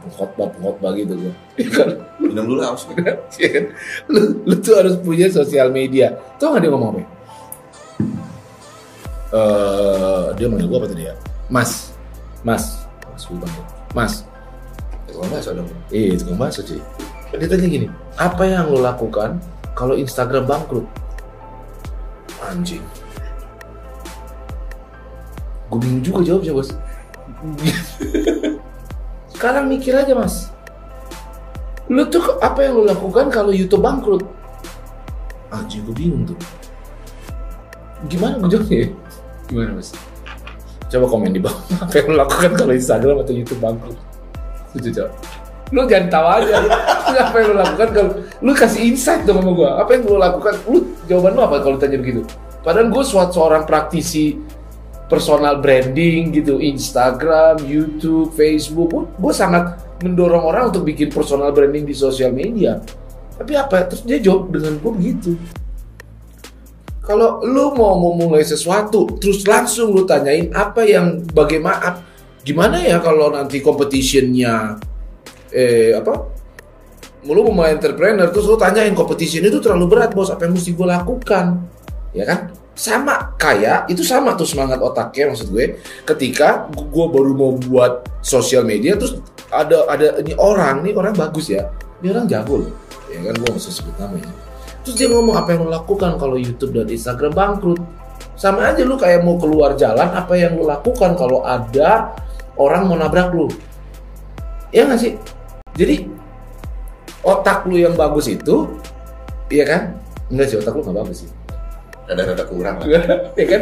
pengkhotbah 0.02 0.46
pengkhotbah 0.54 0.90
gitu 0.94 1.14
gue. 1.18 1.34
kan 1.74 1.88
minum 2.18 2.46
dulu 2.54 2.60
haus 2.62 2.86
gitu. 2.86 3.02
Iya 3.38 3.48
kan? 3.50 3.64
lu, 4.10 4.20
lu 4.46 4.54
tuh 4.58 4.74
harus 4.78 4.94
punya 4.98 5.26
sosial 5.30 5.70
media. 5.74 6.18
Tau 6.38 6.54
gak 6.54 6.62
dia 6.62 6.70
ngomong 6.70 6.90
apa? 6.98 7.02
Eh, 9.32 10.26
dia 10.36 10.46
manggil 10.50 10.68
gue 10.68 10.78
apa 10.78 10.88
tadi 10.92 11.02
ya? 11.08 11.14
Mas, 11.48 11.96
Mas, 12.44 12.84
Mas 13.08 13.24
gue 13.24 13.38
panggil. 13.40 13.64
Mas, 13.96 14.14
Kalau 15.12 15.28
nggak 15.28 15.44
dong 15.52 15.68
eh 15.92 16.16
tukang 16.16 16.38
bakso 16.40 16.60
cuy. 16.64 16.80
Dia 17.36 17.48
tanya 17.48 17.68
gini, 17.68 17.88
apa 18.16 18.44
yang 18.44 18.68
lo 18.72 18.80
lakukan 18.80 19.40
kalau 19.72 19.96
Instagram 19.96 20.44
bangkrut? 20.44 20.86
Anjing. 22.42 22.84
Gue 25.72 25.78
bingung 25.80 26.04
juga 26.04 26.20
jawabnya 26.20 26.52
bos. 26.52 26.70
Sekarang 29.32 29.72
mikir 29.72 29.96
aja 29.96 30.12
mas. 30.12 30.52
Lu 31.88 32.04
tuh 32.06 32.38
apa 32.38 32.62
yang 32.62 32.78
lu 32.78 32.84
lakukan 32.84 33.32
kalau 33.32 33.50
YouTube 33.50 33.80
bangkrut? 33.80 34.22
Anjing 35.48 35.82
gue 35.88 35.96
bingung 35.96 36.28
tuh. 36.28 36.38
Gimana 38.06 38.36
gue 38.38 38.50
jawabnya? 38.52 38.78
ya? 38.84 38.88
Gimana 39.48 39.70
mas? 39.80 39.90
Coba 40.92 41.08
komen 41.08 41.32
di 41.32 41.40
bawah. 41.40 41.56
Apa 41.88 41.94
yang 42.04 42.06
lu 42.12 42.16
lakukan 42.20 42.52
kalau 42.52 42.72
Instagram 42.76 43.16
atau 43.24 43.32
YouTube 43.32 43.60
bangkrut? 43.64 43.96
Lucu 44.76 44.90
coba. 44.92 45.12
Lu 45.72 45.88
jangan 45.88 46.08
tahu 46.12 46.26
aja. 46.28 46.56
Apa 47.18 47.36
yang 47.42 47.48
lu 47.52 47.56
lakukan 47.60 47.88
kalau 47.92 48.10
lu 48.40 48.52
kasih 48.56 48.80
insight 48.88 49.28
dong 49.28 49.44
sama 49.44 49.52
gua. 49.52 49.70
Apa 49.82 49.98
yang 49.98 50.02
lu 50.08 50.16
lakukan? 50.16 50.54
Lu 50.68 50.78
jawaban 51.04 51.32
lu 51.36 51.42
apa 51.44 51.56
kalau 51.60 51.76
tanya 51.76 52.00
begitu? 52.00 52.24
Padahal 52.62 52.94
gue 52.94 53.04
suatu 53.04 53.42
seorang 53.42 53.66
praktisi 53.66 54.38
personal 55.10 55.58
branding 55.58 56.30
gitu, 56.32 56.62
Instagram, 56.62 57.60
YouTube, 57.66 58.32
Facebook. 58.32 59.18
Gue 59.18 59.34
sangat 59.34 59.76
mendorong 60.00 60.46
orang 60.46 60.70
untuk 60.70 60.86
bikin 60.86 61.10
personal 61.10 61.50
branding 61.50 61.84
di 61.84 61.92
sosial 61.92 62.30
media. 62.30 62.80
Tapi 63.36 63.52
apa? 63.58 63.90
Terus 63.90 64.02
dia 64.06 64.22
jawab 64.22 64.54
dengan 64.54 64.78
gue 64.78 64.92
begitu. 64.94 65.30
Kalau 67.02 67.42
lu 67.42 67.74
mau 67.74 67.98
memulai 67.98 68.46
sesuatu, 68.46 69.18
terus 69.18 69.42
langsung 69.42 69.90
lu 69.90 70.06
tanyain 70.06 70.54
apa 70.54 70.86
yang 70.86 71.26
bagaimana, 71.34 71.98
gimana 72.46 72.78
ya 72.78 73.02
kalau 73.02 73.34
nanti 73.34 73.58
competitionnya, 73.58 74.78
eh 75.50 75.98
apa? 75.98 76.31
Lu 77.22 77.46
mau 77.54 77.62
entrepreneur, 77.62 78.26
terus 78.34 78.50
lu 78.50 78.58
tanyain 78.58 78.90
competition 78.98 79.46
itu 79.46 79.62
terlalu 79.62 79.94
berat 79.94 80.10
bos, 80.10 80.34
apa 80.34 80.42
yang 80.42 80.58
mesti 80.58 80.74
gue 80.74 80.86
lakukan? 80.86 81.62
Ya 82.10 82.26
kan? 82.26 82.50
Sama 82.74 83.36
kayak 83.38 83.86
itu 83.92 84.02
sama 84.02 84.34
tuh 84.34 84.48
semangat 84.48 84.82
otaknya 84.82 85.30
maksud 85.30 85.54
gue. 85.54 85.78
Ketika 86.02 86.66
gue 86.74 87.06
baru 87.06 87.30
mau 87.30 87.54
buat 87.54 88.02
sosial 88.24 88.66
media, 88.66 88.98
terus 88.98 89.22
ada 89.54 89.86
ada 89.86 90.18
ini 90.18 90.34
orang, 90.34 90.82
nih 90.82 90.98
orang 90.98 91.14
bagus 91.14 91.52
ya, 91.52 91.70
ini 92.02 92.10
orang 92.10 92.26
jago 92.26 92.66
loh. 92.66 92.72
Ya 93.12 93.22
kan 93.22 93.34
gue 93.38 93.48
nggak 93.54 93.62
sebut 93.62 93.94
namanya. 94.02 94.32
Terus 94.82 94.96
dia 94.98 95.06
ngomong 95.06 95.36
apa 95.38 95.54
yang 95.54 95.62
lo 95.62 95.70
lakukan 95.70 96.18
kalau 96.18 96.34
YouTube 96.34 96.74
dan 96.74 96.90
Instagram 96.90 97.30
bangkrut. 97.30 97.78
Sama 98.34 98.74
aja 98.74 98.82
lu 98.82 98.98
kayak 98.98 99.22
mau 99.22 99.38
keluar 99.38 99.78
jalan, 99.78 100.10
apa 100.10 100.34
yang 100.34 100.58
lu 100.58 100.66
lakukan 100.66 101.14
kalau 101.14 101.46
ada 101.46 102.10
orang 102.58 102.90
mau 102.90 102.98
nabrak 102.98 103.30
lu. 103.30 103.46
Ya 104.74 104.88
nggak 104.88 104.98
sih? 104.98 105.14
Jadi 105.76 106.08
otak 107.22 107.66
lu 107.70 107.78
yang 107.78 107.94
bagus 107.94 108.26
itu, 108.28 108.68
iya 109.48 109.64
kan? 109.66 109.82
Enggak 110.30 110.46
sih, 110.52 110.56
otak 110.58 110.74
lu 110.74 110.82
nggak 110.82 110.98
bagus 111.02 111.18
sih. 111.26 111.30
rada-rada 112.02 112.44
kurang 112.50 112.82
lah 112.82 112.88
ya 113.40 113.46
kan? 113.46 113.60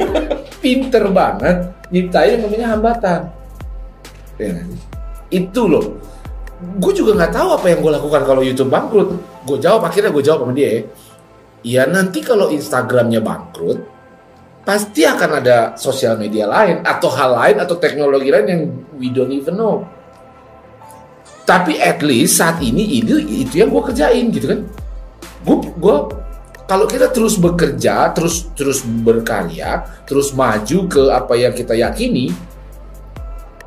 Pinter 0.65 1.05
banget 1.13 1.57
nyiptain 1.93 2.41
yang 2.41 2.43
namanya 2.49 2.69
hambatan. 2.73 3.21
Ya 4.41 4.57
sih? 4.57 4.81
Itu 5.29 5.69
loh. 5.69 6.01
Gue 6.81 6.93
juga 6.97 7.17
nggak 7.17 7.33
tahu 7.37 7.49
apa 7.57 7.67
yang 7.69 7.81
gue 7.85 7.93
lakukan 8.01 8.23
kalau 8.25 8.41
YouTube 8.41 8.73
bangkrut. 8.73 9.13
Gue 9.45 9.59
jawab 9.61 9.85
akhirnya 9.87 10.09
gue 10.09 10.25
jawab 10.25 10.49
sama 10.49 10.53
dia 10.57 10.69
ya. 10.73 10.83
Ya 11.61 11.83
nanti 11.85 12.25
kalau 12.25 12.49
Instagramnya 12.49 13.21
bangkrut, 13.21 13.85
pasti 14.65 15.05
akan 15.05 15.45
ada 15.45 15.77
sosial 15.77 16.17
media 16.17 16.49
lain 16.49 16.81
atau 16.81 17.13
hal 17.13 17.37
lain 17.37 17.57
atau 17.61 17.77
teknologi 17.77 18.33
lain 18.33 18.47
yang 18.49 18.63
we 18.97 19.13
don't 19.13 19.33
even 19.33 19.57
know. 19.57 19.85
Tapi 21.51 21.83
at 21.83 21.99
least 22.07 22.39
saat 22.39 22.63
ini 22.63 23.03
ini 23.03 23.43
itu 23.43 23.59
yang 23.59 23.75
gue 23.75 23.83
kerjain 23.91 24.31
gitu 24.31 24.47
kan. 24.55 24.61
Gue 25.43 25.57
gue 25.67 25.97
kalau 26.71 26.87
kita 26.87 27.11
terus 27.11 27.35
bekerja, 27.35 28.15
terus 28.15 28.47
terus 28.55 28.87
berkarya, 28.87 29.83
terus 30.07 30.31
maju 30.31 30.79
ke 30.87 31.03
apa 31.11 31.35
yang 31.35 31.51
kita 31.51 31.75
yakini, 31.75 32.31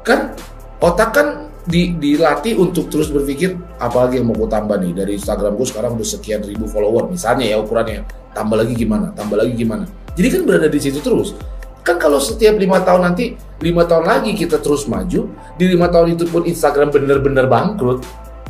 kan 0.08 0.32
otak 0.80 1.12
kan 1.12 1.28
di, 1.68 1.92
dilatih 2.00 2.56
untuk 2.60 2.88
terus 2.88 3.12
berpikir 3.12 3.60
apalagi 3.80 4.24
yang 4.24 4.32
mau 4.32 4.36
gue 4.40 4.48
tambah 4.48 4.80
nih 4.80 4.92
dari 4.96 5.12
Instagram 5.20 5.56
gue 5.60 5.68
sekarang 5.68 6.00
udah 6.00 6.08
sekian 6.08 6.44
ribu 6.44 6.68
follower 6.68 7.08
misalnya 7.08 7.52
ya 7.52 7.60
ukurannya 7.60 8.04
tambah 8.32 8.60
lagi 8.60 8.74
gimana? 8.76 9.12
Tambah 9.16 9.36
lagi 9.40 9.54
gimana? 9.56 9.84
Jadi 10.16 10.28
kan 10.28 10.42
berada 10.48 10.68
di 10.72 10.80
situ 10.80 11.00
terus 11.00 11.36
Kan 11.84 12.00
kalau 12.00 12.16
setiap 12.16 12.56
lima 12.56 12.80
tahun 12.80 13.12
nanti, 13.12 13.36
lima 13.60 13.84
tahun 13.84 14.08
lagi 14.08 14.32
kita 14.32 14.64
terus 14.64 14.88
maju, 14.88 15.28
di 15.60 15.66
lima 15.68 15.92
tahun 15.92 16.16
itu 16.16 16.24
pun 16.32 16.48
Instagram 16.48 16.96
bener-bener 16.96 17.44
bangkrut, 17.44 18.00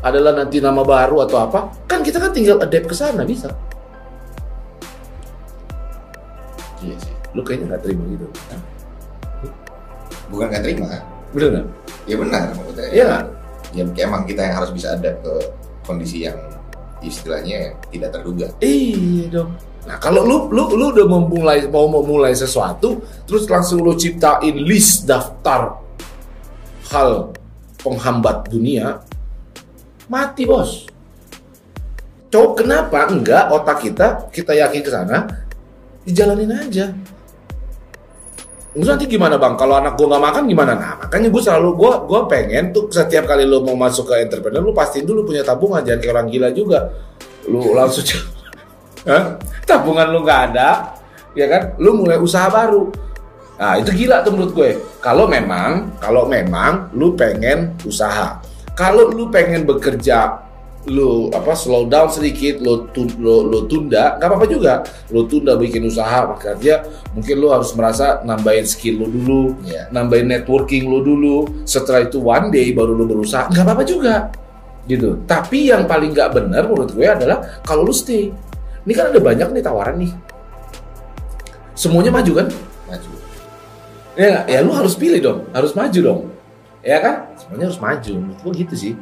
adalah 0.05 0.37
nanti 0.37 0.61
nama 0.61 0.85
baru 0.85 1.25
atau 1.25 1.41
apa, 1.41 1.73
kan 1.89 2.05
kita 2.05 2.21
kan 2.21 2.29
tinggal 2.29 2.61
adapt 2.61 2.85
ke 2.85 2.93
sana 2.93 3.25
bisa. 3.25 3.49
Iya 6.85 6.95
sih. 7.01 7.13
Lu 7.33 7.41
kayaknya 7.41 7.73
nggak 7.73 7.81
terima 7.81 8.03
gitu. 8.13 8.27
Bukan 10.29 10.45
nggak 10.53 10.61
terima. 10.61 10.87
Bener 11.33 11.47
nggak? 11.49 11.65
Ya 12.05 12.15
benar 12.21 12.41
maksudnya. 12.53 12.87
Iya 12.93 13.03
nggak? 13.09 13.23
Ya 13.73 14.03
emang 14.05 14.29
kita 14.29 14.41
yang 14.45 14.55
harus 14.61 14.69
bisa 14.69 14.93
ada 14.93 15.09
ke 15.17 15.33
kondisi 15.89 16.29
yang 16.29 16.37
istilahnya 17.03 17.75
tidak 17.91 18.09
terduga. 18.15 18.47
Iya 18.63 19.29
dong. 19.29 19.51
Nah 19.83 19.99
kalau 19.99 20.23
lu 20.23 20.37
lu 20.49 20.79
lu 20.79 20.85
udah 20.95 21.07
memulai 21.07 21.67
mau 21.67 21.91
memulai 21.91 22.31
sesuatu, 22.31 23.03
terus 23.27 23.43
langsung 23.51 23.83
lu 23.83 23.93
ciptain 23.99 24.55
list 24.55 25.03
daftar 25.03 25.83
hal 26.87 27.35
penghambat 27.83 28.47
dunia, 28.47 29.03
mati 30.07 30.47
bos. 30.47 30.87
Cowok 32.31 32.65
kenapa 32.65 33.11
enggak 33.11 33.51
otak 33.51 33.77
kita 33.83 34.07
kita 34.31 34.55
yakin 34.55 34.81
ke 34.81 34.89
sana, 34.89 35.27
dijalanin 36.07 36.55
aja. 36.55 36.95
Terus 38.73 38.89
nanti 38.89 39.05
gimana 39.05 39.37
bang? 39.37 39.53
Kalau 39.53 39.77
anak 39.77 39.93
gua 39.93 40.17
nggak 40.17 40.23
makan 40.25 40.43
gimana? 40.49 40.71
Nah 40.73 40.93
makanya 40.97 41.29
gua 41.29 41.41
selalu 41.45 41.69
gua 41.77 41.93
gua 42.09 42.21
pengen 42.25 42.73
tuh 42.73 42.89
setiap 42.89 43.29
kali 43.29 43.45
lu 43.45 43.61
mau 43.61 43.77
masuk 43.77 44.09
ke 44.09 44.25
entrepreneur, 44.25 44.65
lu 44.65 44.73
pastiin 44.73 45.05
dulu 45.05 45.29
punya 45.29 45.45
tabungan, 45.45 45.85
jangan 45.85 45.99
kayak 46.01 46.13
orang 46.17 46.27
gila 46.33 46.49
juga. 46.49 46.79
Lu 47.45 47.77
langsung 47.77 48.01
Hah? 49.09 49.37
tabungan 49.63 50.09
lu 50.09 50.25
nggak 50.25 50.41
ada, 50.51 50.95
ya 51.37 51.45
kan? 51.45 51.77
Lu 51.77 51.93
mulai 51.93 52.17
usaha 52.17 52.49
baru. 52.49 52.89
Nah 53.61 53.77
itu 53.77 53.93
gila 53.93 54.25
tuh 54.25 54.33
menurut 54.33 54.51
gue. 54.57 54.71
Kalau 54.99 55.29
memang, 55.29 55.93
kalau 56.01 56.25
memang 56.25 56.89
lu 56.97 57.13
pengen 57.13 57.77
usaha, 57.85 58.41
kalau 58.73 59.13
lu 59.13 59.29
pengen 59.29 59.63
bekerja, 59.69 60.42
lu 60.83 61.31
apa 61.31 61.55
slow 61.55 61.87
down 61.87 62.11
sedikit, 62.11 62.59
lu, 62.59 62.91
tu, 62.91 63.07
lu, 63.15 63.47
lu 63.47 63.63
tunda, 63.71 64.19
nggak 64.19 64.27
apa-apa 64.27 64.47
juga. 64.51 64.73
Lu 65.13 65.23
tunda 65.27 65.55
bikin 65.55 65.87
usaha, 65.87 66.27
makanya 66.27 66.83
mungkin 67.15 67.35
lu 67.39 67.47
harus 67.47 67.71
merasa 67.71 68.19
nambahin 68.27 68.67
skill 68.67 68.99
lu 68.99 69.07
dulu, 69.07 69.43
Iya. 69.63 69.87
nambahin 69.95 70.27
networking 70.27 70.91
lu 70.91 70.99
dulu. 70.99 71.37
Setelah 71.63 72.03
itu 72.03 72.19
one 72.19 72.51
day 72.51 72.75
baru 72.75 72.91
lu 72.91 73.07
berusaha, 73.07 73.47
nggak 73.47 73.63
apa-apa 73.63 73.83
juga 73.87 74.15
gitu. 74.83 75.23
Tapi 75.23 75.71
yang 75.71 75.87
paling 75.87 76.11
nggak 76.11 76.29
benar 76.35 76.67
menurut 76.67 76.91
gue 76.91 77.07
adalah 77.07 77.63
kalau 77.63 77.87
lu 77.87 77.95
stay. 77.95 78.35
Ini 78.83 78.91
kan 78.91 79.15
ada 79.15 79.19
banyak 79.23 79.47
nih 79.55 79.63
tawaran 79.63 79.95
nih. 79.95 80.11
Semuanya 81.73 82.11
maju 82.11 82.31
kan? 82.43 82.47
Maju. 82.91 83.09
Ya, 84.13 84.43
ya 84.45 84.59
lu 84.61 84.75
harus 84.75 84.93
pilih 84.93 85.23
dong, 85.23 85.39
harus 85.55 85.71
maju 85.73 85.99
dong. 86.03 86.21
Ya 86.83 86.99
kan? 86.99 87.31
Semuanya 87.39 87.71
harus 87.71 87.79
maju. 87.79 88.13
Menurut 88.19 88.39
gua 88.43 88.53
gitu 88.53 88.75
sih. 88.75 88.93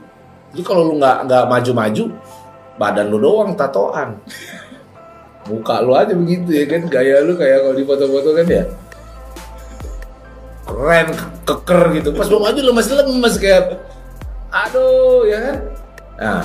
Jadi 0.52 0.62
kalau 0.68 0.84
lu 0.92 1.00
nggak 1.00 1.18
nggak 1.28 1.44
maju-maju, 1.48 2.04
badan 2.76 3.06
lu 3.08 3.18
doang 3.20 3.52
tatoan. 3.56 4.20
Muka 5.50 5.82
lu 5.82 5.96
aja 5.98 6.14
begitu 6.14 6.50
ya 6.54 6.66
kan, 6.68 6.82
gaya 6.92 7.24
lu 7.24 7.34
kayak 7.40 7.66
kalau 7.66 7.76
di 7.76 7.84
foto-foto 7.88 8.30
kan 8.36 8.46
ya. 8.48 8.64
Keren, 10.68 11.08
keker 11.44 11.82
gitu. 12.00 12.10
Pas 12.16 12.28
mau 12.30 12.42
maju 12.44 12.60
lu 12.60 12.72
masih 12.76 12.94
lemes 13.00 13.36
kayak 13.40 13.80
aduh 14.52 15.24
ya 15.26 15.40
kan. 15.40 15.58
Nah, 16.22 16.44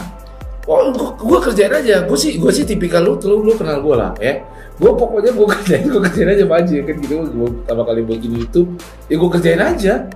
Oh, 0.66 0.90
gua, 0.90 1.14
gua 1.14 1.38
kerjain 1.38 1.70
aja. 1.70 2.02
Gua 2.10 2.18
sih, 2.18 2.42
gua 2.42 2.50
sih 2.50 2.66
tipikal 2.66 2.98
lu, 3.06 3.14
lu, 3.22 3.46
lu 3.46 3.52
kenal 3.54 3.78
gua 3.78 3.94
lah, 3.94 4.10
ya. 4.18 4.42
Gua 4.82 4.98
pokoknya 4.98 5.30
gua 5.30 5.46
kerjain, 5.54 5.86
gua 5.86 6.02
kerjain 6.10 6.26
aja 6.34 6.42
maju 6.42 6.72
ya 6.74 6.82
kan 6.82 6.96
gitu. 6.98 7.14
Gua 7.30 7.48
pertama 7.54 7.82
kali 7.86 8.02
bikin 8.02 8.30
YouTube, 8.34 8.70
ya 9.06 9.14
gua 9.14 9.30
kerjain 9.30 9.62
aja. 9.62 10.10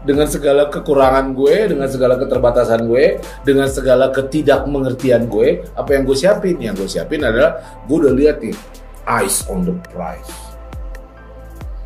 Dengan 0.00 0.24
segala 0.24 0.72
kekurangan 0.72 1.36
gue, 1.36 1.76
dengan 1.76 1.84
segala 1.84 2.16
keterbatasan 2.16 2.88
gue, 2.88 3.20
dengan 3.44 3.68
segala 3.68 4.08
ketidakmengertian 4.08 5.28
gue, 5.28 5.60
apa 5.76 5.90
yang 5.92 6.08
gue 6.08 6.16
siapin? 6.16 6.56
Yang 6.56 6.74
gue 6.84 6.88
siapin 6.96 7.20
adalah 7.20 7.60
gue 7.84 7.96
udah 8.00 8.14
lihat 8.16 8.40
nih, 8.40 8.56
eyes 9.04 9.44
on 9.52 9.68
the 9.68 9.76
prize. 9.92 10.32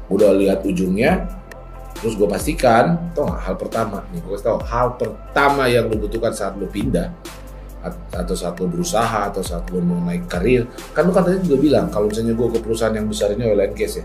Gua 0.06 0.20
udah 0.20 0.32
lihat 0.36 0.62
ujungnya, 0.62 1.26
terus 1.98 2.14
gue 2.14 2.28
pastikan, 2.28 3.10
nggak 3.18 3.40
hal 3.50 3.56
pertama 3.58 4.04
nih, 4.14 4.22
gue 4.22 4.38
tau 4.38 4.62
hal 4.62 4.94
pertama 4.94 5.66
yang 5.66 5.90
lu 5.90 5.98
butuhkan 5.98 6.30
saat 6.30 6.54
lu 6.54 6.70
pindah 6.70 7.10
at- 7.84 8.08
atau 8.16 8.34
saat 8.34 8.56
lo 8.56 8.66
berusaha 8.66 9.28
atau 9.28 9.44
saat 9.44 9.68
lo 9.68 9.78
mau 9.84 10.00
naik 10.00 10.24
karir 10.24 10.64
kan 10.96 11.04
kan 11.12 11.22
tadi 11.28 11.44
juga 11.44 11.60
bilang 11.60 11.86
kalau 11.92 12.08
misalnya 12.08 12.32
gue 12.32 12.48
ke 12.56 12.58
perusahaan 12.64 12.96
yang 12.96 13.06
besar 13.06 13.36
ini 13.36 13.44
oil 13.44 13.60
and 13.60 13.76
gas 13.76 14.00
ya 14.00 14.04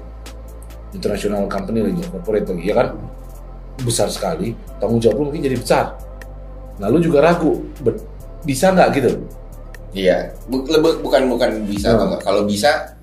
international 0.92 1.48
company 1.48 1.88
lagi 1.88 2.04
corporate 2.12 2.48
lagi 2.52 2.64
ya 2.68 2.76
kan 2.76 2.88
besar 3.82 4.08
sekali 4.08 4.52
tanggung 4.78 5.00
jawab 5.00 5.20
lu 5.20 5.24
mungkin 5.32 5.44
jadi 5.44 5.58
besar 5.58 5.86
nah 6.78 6.88
lu 6.88 7.00
juga 7.00 7.20
ragu 7.22 7.60
bisa 8.44 8.72
nggak 8.72 8.90
gitu 8.96 9.12
Iya. 9.90 10.38
Bukan 10.46 11.26
bukan 11.34 11.52
bisa 11.66 11.98
atau 11.98 12.06
Hmm. 12.06 12.08
enggak. 12.14 12.22
Kalau 12.22 12.42
bisa 12.46 12.94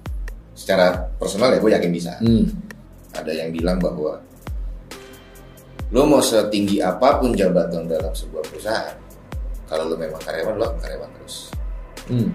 secara 0.55 1.11
personal 1.19 1.51
ya 1.51 1.59
gue 1.59 1.71
yakin 1.75 1.91
bisa. 1.91 2.15
hmm. 2.23 2.47
Ada 3.11 3.33
yang 3.35 3.51
bilang 3.51 3.83
bahwa 3.83 4.23
lo 5.91 6.03
mau 6.07 6.23
setinggi 6.23 6.79
apa 6.79 7.19
pun 7.19 7.35
jabatan 7.35 7.87
dalam 7.87 8.15
sebuah 8.15 8.43
perusahaan, 8.47 8.95
kalau 9.67 9.91
lo 9.91 9.99
memang 9.99 10.23
karyawan 10.23 10.55
lo 10.55 10.79
karyawan 10.79 11.11
terus. 11.19 11.51
Hmm. 12.07 12.31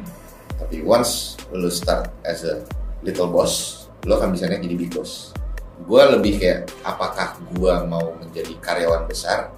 Tapi 0.60 0.84
once 0.84 1.40
lo 1.56 1.72
start 1.72 2.12
as 2.24 2.44
a 2.44 2.60
little 3.08 3.32
boss, 3.32 3.88
lo 4.04 4.20
akan 4.20 4.36
bisa 4.36 4.52
naik 4.52 4.68
jadi 4.68 4.76
big 4.78 4.92
boss. 4.92 5.32
Gue 5.82 6.02
lebih 6.08 6.38
kayak 6.38 6.70
apakah 6.82 7.36
gue 7.52 7.74
mau 7.86 8.14
menjadi 8.16 8.54
karyawan 8.62 9.06
besar 9.06 9.50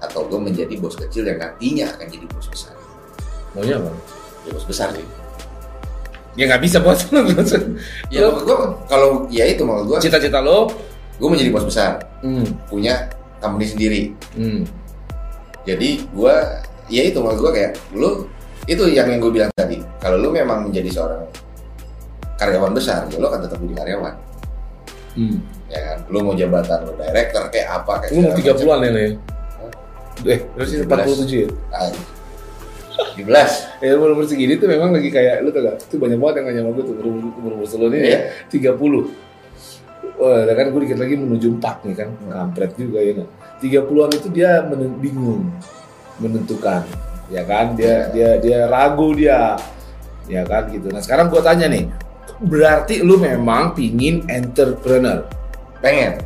atau 0.00 0.24
gue 0.24 0.40
menjadi 0.40 0.74
bos 0.76 0.96
kecil 0.96 1.24
yang 1.24 1.38
nantinya 1.38 1.92
akan 1.92 2.06
jadi 2.08 2.26
bos 2.26 2.48
besar. 2.48 2.74
maunya 3.50 3.76
apa 3.76 3.90
Ya 4.40 4.50
bos 4.50 4.64
besar 4.64 4.88
sih. 4.94 5.04
ya 6.32 6.46
nggak 6.46 6.62
bisa 6.62 6.78
bos 6.80 7.02
Ya 8.14 8.24
Lo- 8.24 8.40
gue 8.40 8.56
kalau 8.86 9.26
ya 9.28 9.44
itu 9.44 9.60
maksud 9.62 9.86
gue, 9.86 9.98
cita-cita 10.00 10.38
lo 10.40 10.70
gue 11.20 11.28
menjadi 11.28 11.50
bos 11.52 11.68
besar, 11.68 12.00
hmm. 12.24 12.66
punya 12.66 13.12
company 13.38 13.66
sendiri. 13.68 14.02
Hmm. 14.32 14.64
Jadi 15.62 16.08
gue 16.08 16.34
ya 16.88 17.02
itu 17.04 17.20
maksud 17.20 17.44
gue 17.44 17.52
kayak 17.52 17.72
lu 17.92 18.24
itu 18.64 18.88
yang 18.88 19.04
yang 19.06 19.20
gue 19.20 19.28
bilang 19.30 19.52
tadi. 19.52 19.84
Kalau 20.00 20.16
lu 20.16 20.32
memang 20.32 20.64
menjadi 20.64 20.88
seorang 20.88 21.22
karyawan 22.36 22.72
besar, 22.72 23.04
ya 23.12 23.20
lu 23.20 23.28
akan 23.28 23.44
tetap 23.44 23.60
jadi 23.60 23.74
karyawan. 23.76 24.14
Hmm. 25.10 25.36
Ya 25.66 25.78
kan, 25.82 25.98
lu 26.06 26.18
mau 26.22 26.34
jabatan 26.34 26.78
lu 26.86 26.92
director 26.94 27.42
kayak 27.50 27.68
apa 27.82 27.92
kayak 27.98 28.10
lu 28.14 28.20
mau 28.22 28.34
tiga 28.34 28.52
puluhan 28.54 28.78
ya 28.82 28.90
Nek? 28.90 29.10
eh 30.20 30.38
berarti 30.52 30.74
47 30.84 31.32
ya 31.32 31.48
Ah, 31.72 31.88
17 33.16 33.80
Ya 33.80 33.96
umur 33.96 34.12
umur 34.12 34.24
segini 34.28 34.60
tuh 34.60 34.68
memang 34.68 34.92
lagi 34.92 35.08
kayak 35.08 35.40
lu 35.40 35.48
tau 35.48 35.64
gak? 35.64 35.80
Tuh 35.88 35.96
banyak 35.96 36.20
banget 36.20 36.34
yang 36.36 36.46
nanya 36.46 36.60
sama 36.62 36.70
gue 36.76 36.84
tuh 36.84 36.94
umur 37.00 37.06
umur 37.40 37.52
umur 37.58 37.66
selo 37.66 37.86
ini 37.88 37.98
Iya. 38.06 38.18
ya 38.52 38.76
30 38.76 39.08
Wah, 40.20 40.44
kan 40.46 40.68
gue 40.68 40.80
dikit 40.84 41.00
lagi 41.00 41.16
menuju 41.16 41.48
4 41.56 41.88
nih 41.88 41.94
kan, 41.96 42.08
kampret 42.28 42.76
juga 42.76 43.00
ya. 43.00 43.24
30-an 43.56 44.10
itu 44.12 44.28
dia 44.28 44.60
men- 44.68 45.00
bingung 45.00 45.48
menentukan, 46.20 46.84
ya 47.32 47.40
kan? 47.48 47.72
Dia 47.72 48.12
dia 48.12 48.36
dia 48.36 48.58
ragu 48.68 49.16
dia, 49.16 49.56
ya 50.28 50.44
kan 50.44 50.68
gitu. 50.68 50.92
Nah 50.92 51.00
sekarang 51.00 51.32
gue 51.32 51.40
tanya 51.40 51.72
nih, 51.72 51.88
berarti 52.38 53.02
lu 53.02 53.18
memang 53.18 53.74
pingin 53.74 54.22
entrepreneur? 54.30 55.26
pengen. 55.80 56.20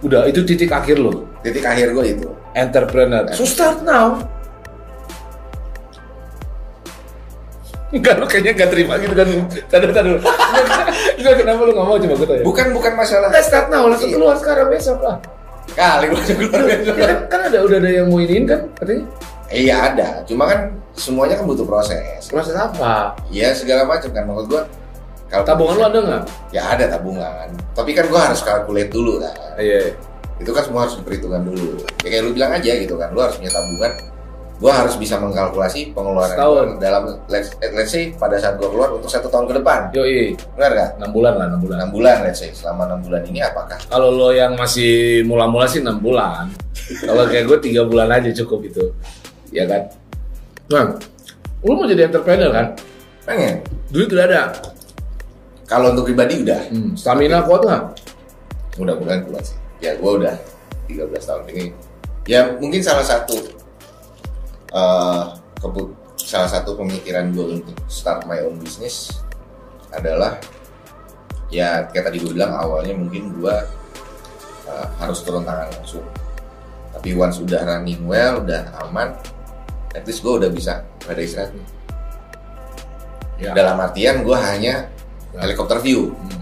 Udah 0.00 0.24
itu 0.28 0.40
titik 0.44 0.72
akhir 0.72 0.96
lu, 0.96 1.24
titik 1.44 1.64
akhir 1.64 1.92
gue 1.92 2.04
itu. 2.16 2.28
Entrepreneur. 2.56 3.28
So 3.36 3.44
start 3.44 3.84
now. 3.84 4.24
Enggak, 7.94 8.18
lu 8.18 8.26
kayaknya 8.26 8.52
gak 8.58 8.70
terima 8.74 8.98
gitu 8.98 9.14
kan. 9.14 9.28
Tadi, 9.70 9.84
tadi 9.94 10.08
Enggak, 11.16 11.34
kenapa 11.38 11.60
lu 11.64 11.72
gak 11.72 11.86
mau 11.86 11.96
coba 11.96 12.14
gue 12.18 12.28
tanya. 12.28 12.44
Bukan 12.44 12.66
bukan 12.74 12.92
masalah. 12.98 13.28
Enggak 13.30 13.46
start 13.46 13.66
now, 13.70 13.86
langsung 13.86 14.10
Iya. 14.10 14.16
keluar 14.18 14.34
sekarang 14.36 14.66
besok 14.68 14.98
lah. 15.00 15.16
Kali 15.76 16.04
gue 16.08 16.20
keluar 16.24 16.66
Ya 16.82 16.92
kan, 16.96 17.18
kan 17.30 17.40
ada, 17.52 17.58
udah 17.62 17.76
ada 17.78 17.90
yang 17.92 18.06
mau 18.10 18.18
iniin 18.18 18.44
kan 18.44 18.60
katanya? 18.80 19.04
Iya 19.46 19.74
ada. 19.92 20.08
Cuma 20.26 20.50
kan 20.50 20.60
semuanya 20.98 21.38
kan 21.38 21.46
butuh 21.46 21.62
proses. 21.68 22.26
Proses 22.26 22.56
apa? 22.58 23.14
ya 23.30 23.54
segala 23.54 23.86
macam 23.86 24.10
kan. 24.10 24.24
Maksud 24.26 24.46
gue 24.50 24.62
kalau 25.26 25.44
Tabungan 25.44 25.74
lu 25.74 25.84
ada 25.84 25.98
nggak? 25.98 26.22
ya 26.54 26.62
ada 26.70 26.84
tabungan. 26.86 27.48
Tapi 27.74 27.90
kan 27.92 28.06
gue 28.06 28.20
harus 28.20 28.40
calculate 28.46 28.90
dulu 28.94 29.18
kan. 29.18 29.34
Iya. 29.58 29.90
Itu 30.38 30.50
kan 30.52 30.62
semua 30.68 30.86
harus 30.86 30.94
diperhitungkan 31.00 31.42
dulu. 31.48 31.80
Ya 32.04 32.08
kayak 32.14 32.22
lu 32.28 32.30
bilang 32.36 32.52
aja 32.54 32.72
gitu 32.76 32.94
kan 32.94 33.08
lu 33.10 33.20
harus 33.24 33.34
punya 33.40 33.50
tabungan. 33.50 33.92
Gua 34.56 34.72
harus 34.72 34.96
bisa 34.96 35.20
mengkalkulasi 35.20 35.92
pengeluaran 35.92 36.32
Setahun. 36.32 36.80
gua 36.80 36.80
dalam 36.80 37.02
let's, 37.28 37.52
let's 37.60 37.92
say 37.92 38.16
pada 38.16 38.40
saat 38.40 38.56
gua 38.56 38.72
keluar 38.72 38.88
untuk 38.96 39.12
satu 39.12 39.28
tahun 39.28 39.52
ke 39.52 39.54
depan. 39.60 39.92
Yoi, 39.92 40.32
benar 40.56 40.70
gak? 40.72 40.90
6 40.96 41.12
bulan 41.12 41.32
lah, 41.36 41.46
6 41.52 41.60
bulan. 41.60 41.76
Enam 41.76 41.90
bulan 41.92 42.16
let's 42.24 42.40
say. 42.40 42.48
Selama 42.56 42.88
enam 42.88 43.04
bulan 43.04 43.20
ini 43.28 43.44
apakah? 43.44 43.76
Kalau 43.84 44.08
lo 44.08 44.32
yang 44.32 44.56
masih 44.56 45.20
mula-mula 45.28 45.68
sih 45.68 45.84
6 45.84 46.00
bulan. 46.00 46.48
Kalau 47.04 47.28
kayak 47.28 47.44
gue 47.52 47.58
3 47.76 47.84
bulan 47.84 48.08
aja 48.08 48.32
cukup 48.32 48.64
itu 48.64 48.84
Ya 49.52 49.68
kan? 49.68 49.92
Bang, 50.72 50.88
lu 51.60 51.76
mau 51.76 51.84
jadi 51.84 52.08
entrepreneur 52.08 52.48
kan? 52.48 52.66
pengen. 53.26 53.60
Duit 53.90 54.08
udah 54.08 54.24
ada 54.24 54.40
kalau 55.66 55.92
untuk 55.92 56.06
pribadi 56.06 56.40
udah 56.42 56.70
hmm. 56.70 56.94
Stamina 56.94 57.42
kuat 57.42 57.62
nggak? 57.62 57.82
mudah-mudahan 58.76 59.24
kuat 59.26 59.44
sih 59.44 59.56
ya 59.80 59.96
gue 59.96 60.10
udah 60.20 60.36
13 60.86 61.10
tahun 61.16 61.44
ini 61.50 61.64
ya 62.28 62.54
mungkin 62.60 62.80
salah 62.84 63.02
satu 63.02 63.36
eh, 64.70 65.24
kepu- 65.58 65.96
salah 66.16 66.48
satu 66.48 66.76
pemikiran 66.76 67.32
gue 67.32 67.60
untuk 67.60 67.76
start 67.88 68.28
my 68.28 68.44
own 68.44 68.60
business 68.60 69.16
adalah 69.90 70.36
ya 71.48 71.88
kayak 71.88 72.10
tadi 72.10 72.18
gue 72.20 72.36
bilang 72.36 72.52
awalnya 72.52 72.92
mungkin 72.92 73.32
gue 73.40 73.56
eh, 74.68 74.86
harus 75.00 75.24
turun 75.24 75.46
tangan 75.46 75.72
langsung 75.72 76.04
tapi 76.92 77.16
once 77.16 77.40
udah 77.40 77.64
running 77.64 78.04
well 78.04 78.44
udah 78.44 78.76
aman 78.84 79.16
at 79.96 80.04
least 80.04 80.20
gue 80.20 80.32
udah 80.36 80.52
bisa 80.52 80.84
ada 81.08 81.20
istirahatnya 81.20 81.64
Ya. 83.36 83.52
dalam 83.52 83.76
artian 83.76 84.24
gue 84.24 84.32
hanya 84.32 84.88
helikopter 85.34 85.78
view 85.78 86.12
Hmm. 86.12 86.40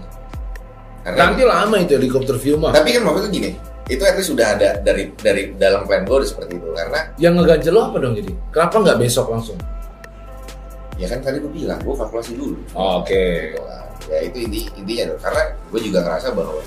karena 1.03 1.17
Nanti 1.29 1.41
lama 1.43 1.75
itu 1.77 1.91
helikopter 1.93 2.35
view 2.35 2.55
mah. 2.55 2.71
tapi 2.71 2.93
kan 2.93 3.01
maksudnya 3.01 3.31
gini 3.31 3.49
itu 3.85 4.01
at 4.01 4.17
least 4.17 4.29
sudah 4.29 4.57
ada 4.57 4.81
dari 4.81 5.13
dari 5.15 5.53
dalam 5.53 5.85
plan 5.85 6.01
gue 6.01 6.15
udah 6.15 6.25
seperti 6.25 6.57
itu 6.57 6.67
karena 6.73 6.99
Yang 7.15 7.33
ngeganjel 7.35 7.71
lo 7.71 7.81
apa 7.83 7.97
dong 8.01 8.13
jadi? 8.15 8.31
Kenapa 8.49 8.75
nggak 8.81 8.97
besok 8.99 9.27
langsung? 9.29 9.57
ya 10.95 11.05
kan 11.05 11.19
tadi 11.19 11.37
gue 11.37 11.51
bilang 11.51 11.75
gue 11.77 11.91
kalkulasi 11.91 12.33
dulu 12.33 12.55
Oke. 12.71 13.51
Gitu 13.51 13.59
kan. 13.59 13.85
ya 14.07 14.17
itu 14.23 14.37
inti 14.41 14.59
intinya 14.73 15.03
dong 15.11 15.19
karena 15.21 15.41
gue 15.67 15.79
juga 15.83 15.99
ngerasa 16.01 16.27
bahwa 16.31 16.61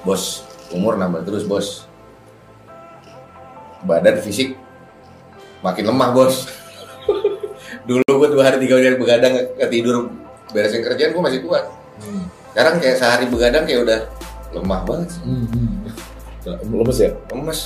bos 0.00 0.22
umur 0.70 0.96
nambah 0.96 1.22
terus 1.22 1.44
bos 1.44 1.84
badan 3.82 4.16
fisik 4.18 4.56
makin 5.60 5.84
lemah 5.86 6.10
bos 6.10 6.48
dulu 7.88 8.00
gue 8.02 8.28
dua 8.32 8.42
hari 8.42 8.56
tiga 8.58 8.80
hari 8.80 8.96
begadang 8.96 9.34
tidur 9.68 10.08
beresin 10.54 10.80
kerjaan 10.80 11.12
gue 11.12 11.24
masih 11.24 11.42
kuat 11.44 11.66
Hmm. 11.94 12.26
sekarang 12.50 12.82
kayak 12.82 12.98
sehari 12.98 13.24
begadang 13.30 13.62
kayak 13.70 13.86
udah 13.86 14.00
lemah 14.50 14.82
banget 14.82 15.14
sih. 15.14 15.22
Hmm. 15.22 15.46
hmm. 15.46 16.74
Lemes 16.74 16.98
ya? 16.98 17.10
lemes 17.30 17.60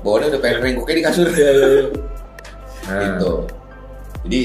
bawaannya 0.00 0.30
udah 0.32 0.40
pengen 0.40 0.58
renggoknya 0.62 0.94
di 0.94 1.04
kasur 1.04 1.26
Nah, 2.86 2.98
gitu 3.18 3.32
jadi 4.22 4.42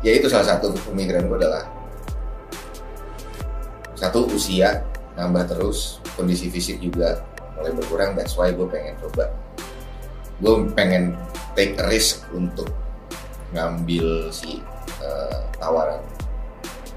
ya 0.00 0.10
itu 0.16 0.26
salah 0.30 0.54
satu 0.56 0.70
pemikiran 0.88 1.26
gue 1.26 1.36
adalah 1.42 1.66
satu 3.98 4.24
usia 4.32 4.80
nambah 5.18 5.50
terus 5.50 6.00
kondisi 6.16 6.48
fisik 6.48 6.80
juga 6.80 7.20
mulai 7.58 7.76
berkurang 7.76 8.16
that's 8.16 8.38
why 8.38 8.48
gue 8.48 8.64
pengen 8.70 8.96
coba 9.04 9.28
gue 10.40 10.54
pengen 10.72 11.12
take 11.52 11.76
a 11.76 11.84
risk 11.90 12.24
untuk 12.32 12.72
ngambil 13.52 14.32
si 14.32 14.64
eh, 15.04 15.40
tawaran 15.60 16.00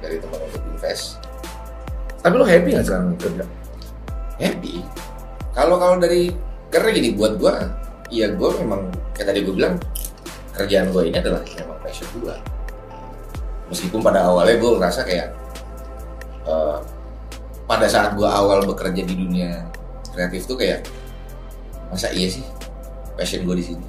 dari 0.03 0.19
teman 0.19 0.39
untuk 0.43 0.63
invest. 0.67 1.23
Tapi 2.19 2.35
lo 2.35 2.43
happy 2.43 2.69
nggak 2.75 2.85
sekarang 2.85 3.15
kerja? 3.15 3.45
happy. 4.43 4.83
Kalau 5.55 5.77
kalau 5.77 5.95
dari 6.01 6.33
karena 6.73 6.89
gini 6.89 7.09
buat 7.13 7.37
gue 7.37 7.53
ya 8.09 8.33
gue 8.33 8.49
memang 8.61 8.89
kayak 9.13 9.29
tadi 9.29 9.39
gue 9.45 9.53
bilang 9.53 9.77
kerjaan 10.53 10.89
gue 10.89 11.09
ini 11.09 11.17
adalah 11.21 11.41
memang 11.45 11.77
passion 11.85 12.09
gue 12.17 12.35
meskipun 13.69 14.01
pada 14.01 14.25
awalnya 14.25 14.57
gue 14.57 14.71
ngerasa 14.77 15.01
kayak 15.05 15.29
eh, 16.49 16.77
pada 17.69 17.85
saat 17.85 18.17
gue 18.17 18.25
awal 18.25 18.65
bekerja 18.65 19.05
di 19.05 19.13
dunia 19.13 19.69
kreatif 20.13 20.49
tuh 20.49 20.57
kayak 20.57 20.85
masa 21.93 22.09
iya 22.09 22.25
sih 22.25 22.45
passion 23.13 23.45
gue 23.45 23.55
di 23.61 23.65
sini 23.69 23.85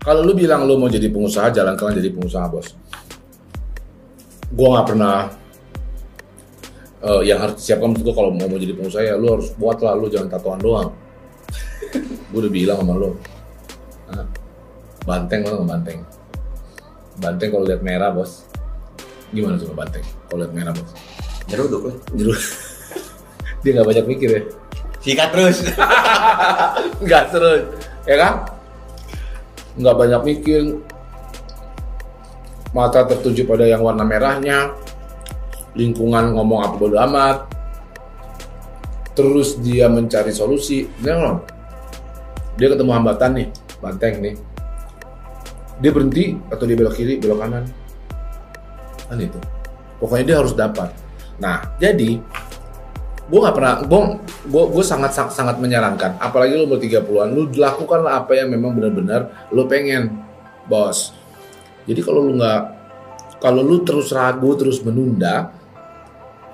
Kalau 0.00 0.20
lu 0.24 0.32
bilang 0.32 0.64
lu 0.64 0.80
mau 0.80 0.88
jadi 0.88 1.12
pengusaha, 1.12 1.52
jalankan 1.52 1.92
jadi 1.92 2.10
pengusaha 2.12 2.46
bos. 2.48 2.72
Gua 4.50 4.80
nggak 4.80 4.86
pernah 4.88 5.16
eh, 7.04 7.22
yang 7.28 7.38
harus 7.44 7.60
disiapkan 7.60 7.92
untuk 7.92 8.16
kalau 8.16 8.32
mau 8.32 8.48
mau 8.48 8.58
jadi 8.58 8.72
pengusaha 8.74 9.04
ya 9.04 9.14
lu 9.20 9.38
harus 9.38 9.52
buat 9.60 9.78
lah, 9.84 9.94
lu 9.94 10.08
jangan 10.08 10.32
tatoan 10.32 10.60
doang. 10.60 10.90
Gue 12.30 12.46
udah 12.46 12.52
bilang 12.52 12.78
sama 12.80 12.94
lu, 12.94 13.10
Hah? 14.14 14.26
banteng 15.02 15.42
lo 15.42 15.66
banteng. 15.66 15.98
Banteng 17.18 17.50
kalau 17.52 17.66
lihat 17.66 17.82
merah 17.82 18.14
bos, 18.14 18.46
gimana 19.34 19.58
coba 19.58 19.84
banteng 19.84 20.04
kalau 20.30 20.38
lihat 20.46 20.52
merah 20.54 20.72
bos? 20.72 20.94
nyeruduk 21.50 21.82
lah 21.90 21.96
Jeruk. 22.14 22.40
Dia 23.60 23.70
nggak 23.76 23.88
banyak 23.92 24.06
mikir 24.06 24.30
ya. 24.30 24.42
sikat 25.00 25.32
terus 25.32 25.64
nggak 27.04 27.24
terus 27.32 27.64
ya 28.04 28.16
kan 28.20 28.49
nggak 29.78 29.96
banyak 29.96 30.22
mikir. 30.26 30.62
Mata 32.70 33.02
tertuju 33.02 33.46
pada 33.46 33.66
yang 33.66 33.82
warna 33.82 34.06
merahnya. 34.06 34.74
Lingkungan 35.74 36.34
ngomong 36.34 36.60
apa 36.66 36.74
bodo 36.78 36.96
amat. 36.98 37.38
Terus 39.14 39.58
dia 39.58 39.90
mencari 39.90 40.30
solusi. 40.30 40.86
Dia 41.02 41.18
dia 42.58 42.68
ketemu 42.70 42.90
hambatan 42.94 43.30
nih 43.36 43.48
banteng 43.82 44.14
nih. 44.22 44.34
Dia 45.80 45.90
berhenti 45.90 46.36
atau 46.52 46.64
dia 46.68 46.76
belok 46.78 46.94
kiri 46.94 47.18
belok 47.18 47.38
kanan. 47.42 47.64
Kan 49.10 49.18
itu. 49.18 49.38
Pokoknya 49.98 50.24
dia 50.24 50.36
harus 50.38 50.54
dapat. 50.54 50.94
Nah 51.42 51.74
jadi 51.82 52.22
gue 53.30 53.38
nggak 53.38 53.54
pernah 53.54 53.74
gue 53.86 54.00
gue 54.50 54.64
gue 54.74 54.84
sangat 54.84 55.14
sangat 55.14 55.56
menyarankan. 55.62 56.18
Apalagi 56.18 56.58
lu 56.58 56.66
umur 56.66 56.82
30-an 56.82 57.28
lu 57.30 57.46
lakukanlah 57.54 58.26
apa 58.26 58.34
yang 58.34 58.50
memang 58.50 58.74
benar-benar 58.74 59.48
lu 59.54 59.70
pengen 59.70 60.10
bos. 60.66 61.14
Jadi 61.86 62.02
kalau 62.02 62.26
lu 62.26 62.34
nggak 62.42 62.60
kalau 63.38 63.62
lu 63.62 63.86
terus 63.86 64.10
ragu 64.10 64.52
terus 64.58 64.82
menunda 64.82 65.54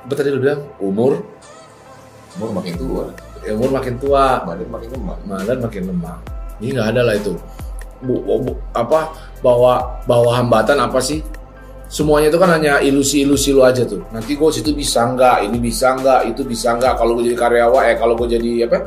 apa 0.06 0.12
tadi 0.14 0.30
lu 0.30 0.38
bilang? 0.38 0.62
Umur? 0.78 1.18
Umur 2.38 2.60
makin 2.60 2.76
tua. 2.78 3.04
Ya 3.42 3.56
umur 3.56 3.72
makin 3.74 3.96
tua. 3.98 4.44
Badan 4.44 4.68
makin 4.70 4.88
lemah. 4.94 5.16
Malah 5.26 5.56
makin 5.58 5.82
lemah. 5.90 6.16
Ini 6.62 6.76
nggak 6.76 6.88
ada 6.94 7.00
lah 7.02 7.14
itu. 7.16 7.34
Bu, 8.04 8.20
bu- 8.20 8.42
bu- 8.44 8.60
apa 8.76 9.08
bawa 9.40 10.04
bawa 10.04 10.44
hambatan 10.44 10.76
apa 10.76 11.00
sih 11.00 11.24
semuanya 11.86 12.28
itu 12.34 12.38
kan 12.38 12.50
hanya 12.50 12.82
ilusi-ilusi 12.82 13.54
lu 13.54 13.62
aja 13.62 13.86
tuh. 13.86 14.02
Nanti 14.10 14.34
gue 14.34 14.50
situ 14.50 14.74
bisa 14.74 15.06
nggak 15.06 15.46
ini 15.46 15.58
bisa 15.62 15.94
nggak 15.94 16.34
itu 16.34 16.42
bisa 16.42 16.74
nggak. 16.74 16.98
Kalau 16.98 17.14
gue 17.18 17.30
jadi 17.30 17.38
karyawan 17.38 17.82
eh 17.86 17.96
kalau 17.96 18.14
gue 18.18 18.28
jadi 18.30 18.66
apa? 18.66 18.78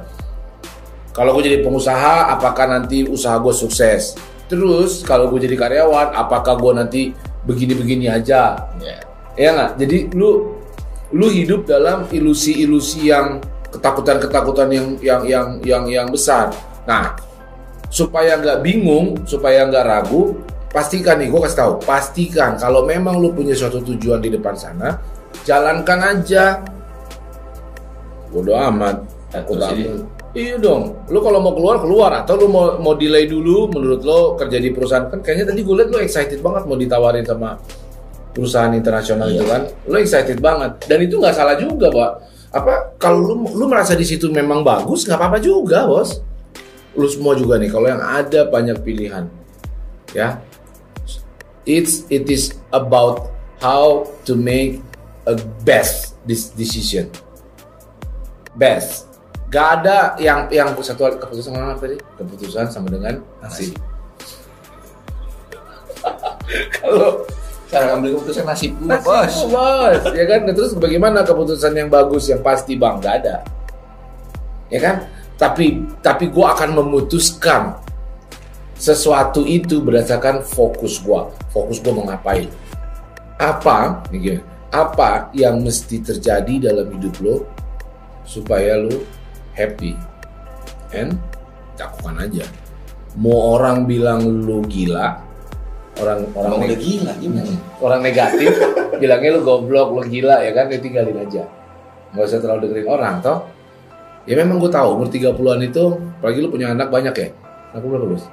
Kalau 1.16 1.36
gue 1.36 1.44
jadi 1.48 1.60
pengusaha 1.64 2.32
apakah 2.36 2.66
nanti 2.70 3.08
usaha 3.08 3.40
gue 3.40 3.54
sukses? 3.56 4.16
Terus 4.52 5.04
kalau 5.08 5.32
gue 5.32 5.40
jadi 5.44 5.56
karyawan 5.56 6.16
apakah 6.16 6.60
gue 6.60 6.72
nanti 6.76 7.02
begini-begini 7.48 8.12
aja? 8.12 8.68
Ya. 8.84 9.00
Ya 9.40 9.50
nggak? 9.56 9.72
Jadi 9.80 9.98
lu 10.16 10.60
lu 11.10 11.28
hidup 11.32 11.66
dalam 11.66 12.06
ilusi-ilusi 12.12 13.10
yang 13.10 13.42
ketakutan-ketakutan 13.74 14.70
yang 14.70 14.88
yang 15.02 15.22
yang 15.26 15.48
yang 15.64 15.84
yang 15.88 16.08
besar. 16.12 16.52
Nah 16.84 17.16
supaya 17.90 18.38
nggak 18.38 18.62
bingung 18.62 19.26
supaya 19.26 19.66
nggak 19.66 19.86
ragu 19.86 20.38
pastikan 20.70 21.18
nih 21.18 21.34
gue 21.34 21.40
kasih 21.42 21.58
tahu 21.66 21.74
pastikan 21.82 22.54
kalau 22.58 22.86
memang 22.86 23.18
lu 23.18 23.34
punya 23.34 23.58
suatu 23.58 23.82
tujuan 23.82 24.22
di 24.22 24.30
depan 24.34 24.54
sana 24.54 25.02
jalankan 25.46 26.00
aja. 26.00 26.62
Bodoh 28.30 28.54
amat. 28.70 29.02
Amat. 29.34 30.06
Iya 30.30 30.62
dong, 30.62 31.10
lu 31.10 31.26
kalau 31.26 31.42
mau 31.42 31.58
keluar 31.58 31.82
keluar. 31.82 32.12
Atau 32.22 32.38
lu 32.38 32.46
mau 32.54 32.78
mau 32.78 32.94
delay 32.94 33.26
dulu 33.26 33.66
menurut 33.74 34.02
lo 34.06 34.38
kerja 34.38 34.62
di 34.62 34.70
perusahaan. 34.70 35.10
Kan 35.10 35.26
kayaknya 35.26 35.50
tadi 35.50 35.66
gue 35.66 35.74
liat 35.74 35.90
lu 35.90 35.98
excited 35.98 36.40
banget 36.46 36.70
mau 36.70 36.78
ditawarin 36.78 37.26
sama 37.26 37.58
perusahaan 38.30 38.70
internasional 38.78 39.26
Iya. 39.26 39.42
itu 39.42 39.44
kan, 39.50 39.62
lu 39.90 39.98
excited 39.98 40.38
banget. 40.38 40.72
Dan 40.86 41.02
itu 41.02 41.18
nggak 41.18 41.34
salah 41.34 41.58
juga 41.58 41.90
pak. 41.90 42.12
Apa 42.54 42.74
kalau 43.02 43.26
lu 43.26 43.34
lu 43.58 43.66
merasa 43.66 43.98
di 43.98 44.06
situ 44.06 44.30
memang 44.30 44.62
bagus 44.62 45.10
nggak 45.10 45.18
apa-apa 45.18 45.38
juga 45.42 45.90
bos. 45.90 46.22
Lu 46.94 47.10
semua 47.10 47.34
juga 47.34 47.58
nih 47.58 47.70
kalau 47.74 47.90
yang 47.90 48.02
ada 48.02 48.46
banyak 48.46 48.78
pilihan, 48.86 49.26
ya. 50.14 50.42
It's 51.70 52.10
it 52.10 52.26
is 52.34 52.58
about 52.74 53.30
how 53.62 54.10
to 54.26 54.34
make 54.34 54.82
a 55.30 55.38
best 55.62 56.18
this 56.26 56.50
decision. 56.50 57.14
Best. 58.58 59.06
Gak 59.54 59.86
ada 59.86 60.18
yang 60.18 60.50
yang 60.50 60.74
satu 60.82 61.06
keputusan 61.22 61.54
mana 61.54 61.78
tadi? 61.78 62.02
Keputusan 62.18 62.74
sama 62.74 62.90
dengan 62.90 63.22
nasib. 63.38 63.78
Kalau 66.82 67.30
cara 67.70 67.94
ngambil 67.94 68.18
keputusan 68.18 68.50
nasib 68.50 68.74
gue 68.74 68.90
Nasib 68.90 69.06
bos 69.06 69.36
bos, 69.54 70.02
ya 70.18 70.26
kan? 70.26 70.50
Nah, 70.50 70.54
Terus 70.58 70.74
bagaimana 70.74 71.22
keputusan 71.22 71.78
yang 71.78 71.94
bagus 71.94 72.34
yang 72.34 72.42
pasti 72.42 72.74
bang? 72.82 72.98
Gak 72.98 73.16
ada, 73.22 73.46
ya 74.74 74.82
kan? 74.82 75.06
Tapi 75.38 75.86
tapi 76.02 76.34
gue 76.34 76.46
akan 76.50 76.82
memutuskan 76.82 77.78
sesuatu 78.80 79.44
itu 79.44 79.84
berdasarkan 79.84 80.42
fokus 80.42 81.04
gue. 81.04 81.22
Fokus 81.52 81.84
gue 81.84 81.92
mau 81.92 82.08
ngapain? 82.08 82.48
Apa? 83.36 84.04
nih 84.12 84.40
apa 84.70 85.34
yang 85.34 85.66
mesti 85.66 85.98
terjadi 86.00 86.70
dalam 86.70 86.94
hidup 86.94 87.16
lo 87.26 87.36
supaya 88.22 88.78
lo 88.78 89.02
happy 89.58 89.98
and 90.94 91.18
lakukan 91.76 92.16
aja. 92.22 92.46
Mau 93.18 93.58
orang 93.58 93.90
bilang 93.90 94.46
lo 94.46 94.62
gila, 94.70 95.18
orang 96.00 96.20
orang 96.38 96.52
udah 96.62 96.70
neg- 96.70 96.80
gila 96.84 97.12
gimana? 97.20 97.54
orang 97.80 98.02
negatif 98.04 98.52
bilangnya 99.02 99.30
lu 99.36 99.42
goblok 99.44 99.90
lu 99.96 100.02
gila 100.08 100.44
ya 100.44 100.52
kan 100.56 100.72
ya 100.72 100.80
tinggalin 100.80 101.18
aja 101.18 101.44
nggak 102.14 102.26
usah 102.26 102.40
terlalu 102.42 102.70
dengerin 102.70 102.88
orang 102.90 103.16
toh 103.22 103.40
ya 104.30 104.34
memang 104.38 104.58
gue 104.62 104.72
tahu 104.72 104.88
umur 104.98 105.08
30-an 105.10 105.62
itu 105.66 105.84
apalagi 106.20 106.40
lu 106.44 106.50
punya 106.52 106.68
anak 106.74 106.88
banyak 106.94 107.16
ya 107.16 107.28
anak 107.74 107.82
lu 107.86 107.90
berapa 107.96 108.08
bos 108.16 108.24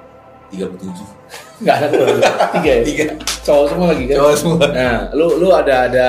37 0.53 1.63
nggak 1.63 1.75
lu 1.89 1.97
berapa? 1.97 2.43
tiga 2.53 2.69
ya 2.69 2.81
Tiga 2.85 3.03
cowok 3.43 3.65
semua 3.73 3.87
lagi 3.91 4.03
kan 4.07 4.15
Cowok 4.21 4.35
semua 4.37 4.65
Nah, 4.69 4.97
lu 5.17 5.27
lu 5.41 5.49
ada 5.51 5.75
ada 5.89 6.07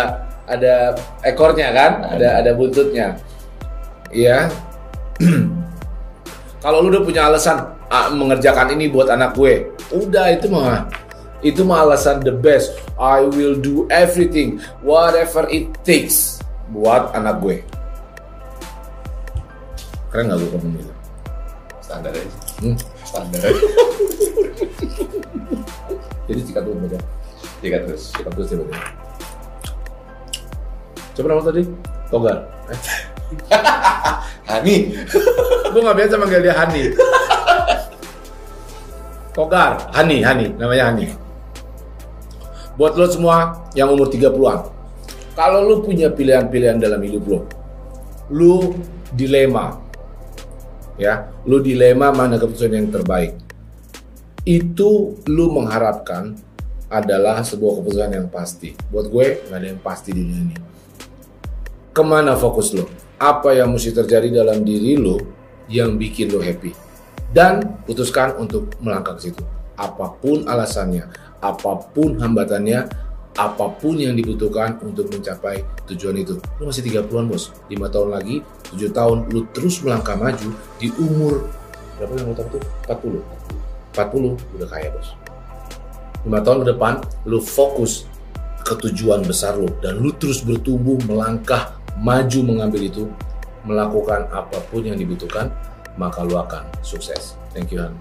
ada 0.48 0.96
ekornya 1.22 1.68
kan? 1.76 1.92
Ada 2.08 2.40
ada 2.40 2.50
buntutnya. 2.56 3.20
Iya. 4.08 4.48
Kalau 6.64 6.82
lu 6.82 6.88
udah 6.90 7.04
punya 7.04 7.28
alasan 7.28 7.76
ah, 7.92 8.08
mengerjakan 8.10 8.74
ini 8.74 8.90
buat 8.90 9.12
anak 9.12 9.36
gue, 9.36 9.70
udah 9.94 10.32
itu 10.34 10.48
mah 10.50 10.88
itu 11.44 11.62
mah 11.62 11.86
alasan 11.86 12.24
the 12.24 12.34
best. 12.34 12.80
I 12.98 13.22
will 13.22 13.54
do 13.54 13.86
everything 13.92 14.58
whatever 14.82 15.46
it 15.52 15.70
takes 15.86 16.42
buat 16.72 17.14
anak 17.14 17.38
gue. 17.44 17.56
Keren 20.08 20.32
gak 20.32 20.40
gue 20.40 20.48
ngomong 20.56 20.72
gitu? 20.80 20.92
Standar 21.84 22.16
aja 22.16 22.47
Hmm. 22.58 22.76
Standar 23.06 23.40
Jadi 26.28 26.40
sikat 26.44 26.62
dulu 26.66 26.84
baca. 26.84 26.98
Tiga 27.62 27.86
terus 27.86 28.10
Sikat 28.12 28.32
terus 28.34 28.50
baca. 28.50 28.76
Coba 31.14 31.26
nama 31.30 31.42
tadi? 31.46 31.62
Togar. 32.10 32.38
Hani 34.48 34.96
gue 35.72 35.80
gak 35.84 35.98
biasa 36.00 36.16
manggil 36.16 36.40
dia 36.40 36.56
Hani 36.56 36.96
Togar, 39.36 39.76
Hani, 39.92 40.24
Hani, 40.24 40.46
namanya 40.56 40.88
Hani 40.88 41.06
Buat 42.80 42.96
lo 42.96 43.06
semua 43.06 43.68
yang 43.76 43.92
umur 43.92 44.08
30-an 44.08 44.64
Kalau 45.36 45.60
lo 45.68 45.84
punya 45.84 46.08
pilihan-pilihan 46.08 46.80
dalam 46.80 46.98
hidup 47.04 47.24
lo 47.28 47.38
Lo 48.32 48.72
dilema 49.12 49.76
Ya, 50.98 51.30
lo 51.46 51.62
dilema 51.62 52.10
mana 52.10 52.42
keputusan 52.42 52.74
yang 52.74 52.90
terbaik 52.90 53.38
Itu 54.42 55.14
lo 55.30 55.46
mengharapkan 55.54 56.34
adalah 56.90 57.46
sebuah 57.46 57.78
keputusan 57.78 58.10
yang 58.18 58.26
pasti 58.26 58.74
Buat 58.90 59.06
gue, 59.06 59.26
gak 59.46 59.58
ada 59.62 59.66
yang 59.70 59.78
pasti 59.78 60.10
di 60.10 60.26
dunia 60.26 60.42
ini 60.42 60.56
Ke 61.94 62.02
mana 62.02 62.34
fokus 62.34 62.74
lo? 62.74 62.90
Apa 63.18 63.54
yang 63.54 63.70
mesti 63.70 63.94
terjadi 63.94 64.42
dalam 64.42 64.66
diri 64.66 64.98
lo 64.98 65.22
yang 65.70 65.94
bikin 65.94 66.34
lo 66.34 66.42
happy? 66.42 66.70
Dan 67.28 67.84
putuskan 67.84 68.40
untuk 68.40 68.72
melangkah 68.80 69.18
ke 69.18 69.28
situ. 69.28 69.42
Apa 69.76 70.16
pun 70.16 70.48
alasannya, 70.48 71.12
apa 71.38 71.72
pun 71.92 72.18
hambatannya, 72.18 72.88
apa 73.38 73.70
pun 73.78 73.94
yang 73.94 74.18
dibutuhkan 74.18 74.82
untuk 74.82 75.06
mencapai 75.14 75.62
tujuan 75.86 76.18
itu. 76.18 76.34
Lo 76.58 76.66
masih 76.66 76.82
30-an 76.82 77.30
bos, 77.30 77.54
5 77.70 77.94
tahun 77.94 78.08
lagi, 78.10 78.42
7 78.74 78.90
tahun, 78.90 79.30
lo 79.30 79.46
terus 79.54 79.78
melangkah 79.86 80.18
maju 80.18 80.50
di 80.82 80.90
umur 80.98 81.46
berapa 81.96 82.18
yang 82.18 82.26
lo 82.30 82.34
tahu 82.34 82.58
tuh? 82.58 82.62
40. 82.90 83.22
40 83.94 84.58
udah 84.58 84.68
kaya 84.68 84.90
bos. 84.90 85.14
5 86.26 86.34
tahun 86.42 86.58
ke 86.62 86.66
depan, 86.74 86.94
lo 87.30 87.38
fokus 87.38 88.10
ke 88.68 88.74
tujuan 88.84 89.24
besar 89.24 89.56
lo 89.56 89.72
dan 89.80 89.96
lu 89.96 90.12
terus 90.12 90.44
bertumbuh 90.44 91.00
melangkah 91.08 91.72
maju 91.96 92.40
mengambil 92.44 92.84
itu 92.84 93.08
melakukan 93.64 94.28
apa 94.28 94.60
pun 94.68 94.84
yang 94.84 95.00
dibutuhkan 95.00 95.48
maka 95.96 96.20
lu 96.20 96.36
akan 96.36 96.68
sukses 96.84 97.32
thank 97.56 97.72
you 97.72 97.80
Han 97.80 97.96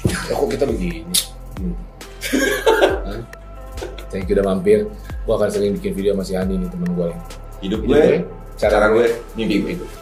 Ya, 0.00 0.32
kok 0.32 0.48
kita 0.48 0.64
begini 0.64 1.04
Hmm. 1.60 1.76
Thank 4.10 4.26
you 4.26 4.34
udah 4.34 4.46
mampir. 4.46 4.90
Gua 5.24 5.38
akan 5.38 5.48
sering 5.48 5.72
bikin 5.78 5.94
video 5.94 6.12
sama 6.18 6.26
si 6.26 6.34
Hani 6.34 6.58
nih 6.58 6.68
temen 6.68 6.90
gue 6.90 7.06
Hidup 7.06 7.16
Hidup 7.62 7.80
gue 7.86 7.98
gue, 8.02 8.18
Cara 8.58 8.90
gue 8.90 9.06
Mimpi 9.38 9.56
gue 9.62 9.99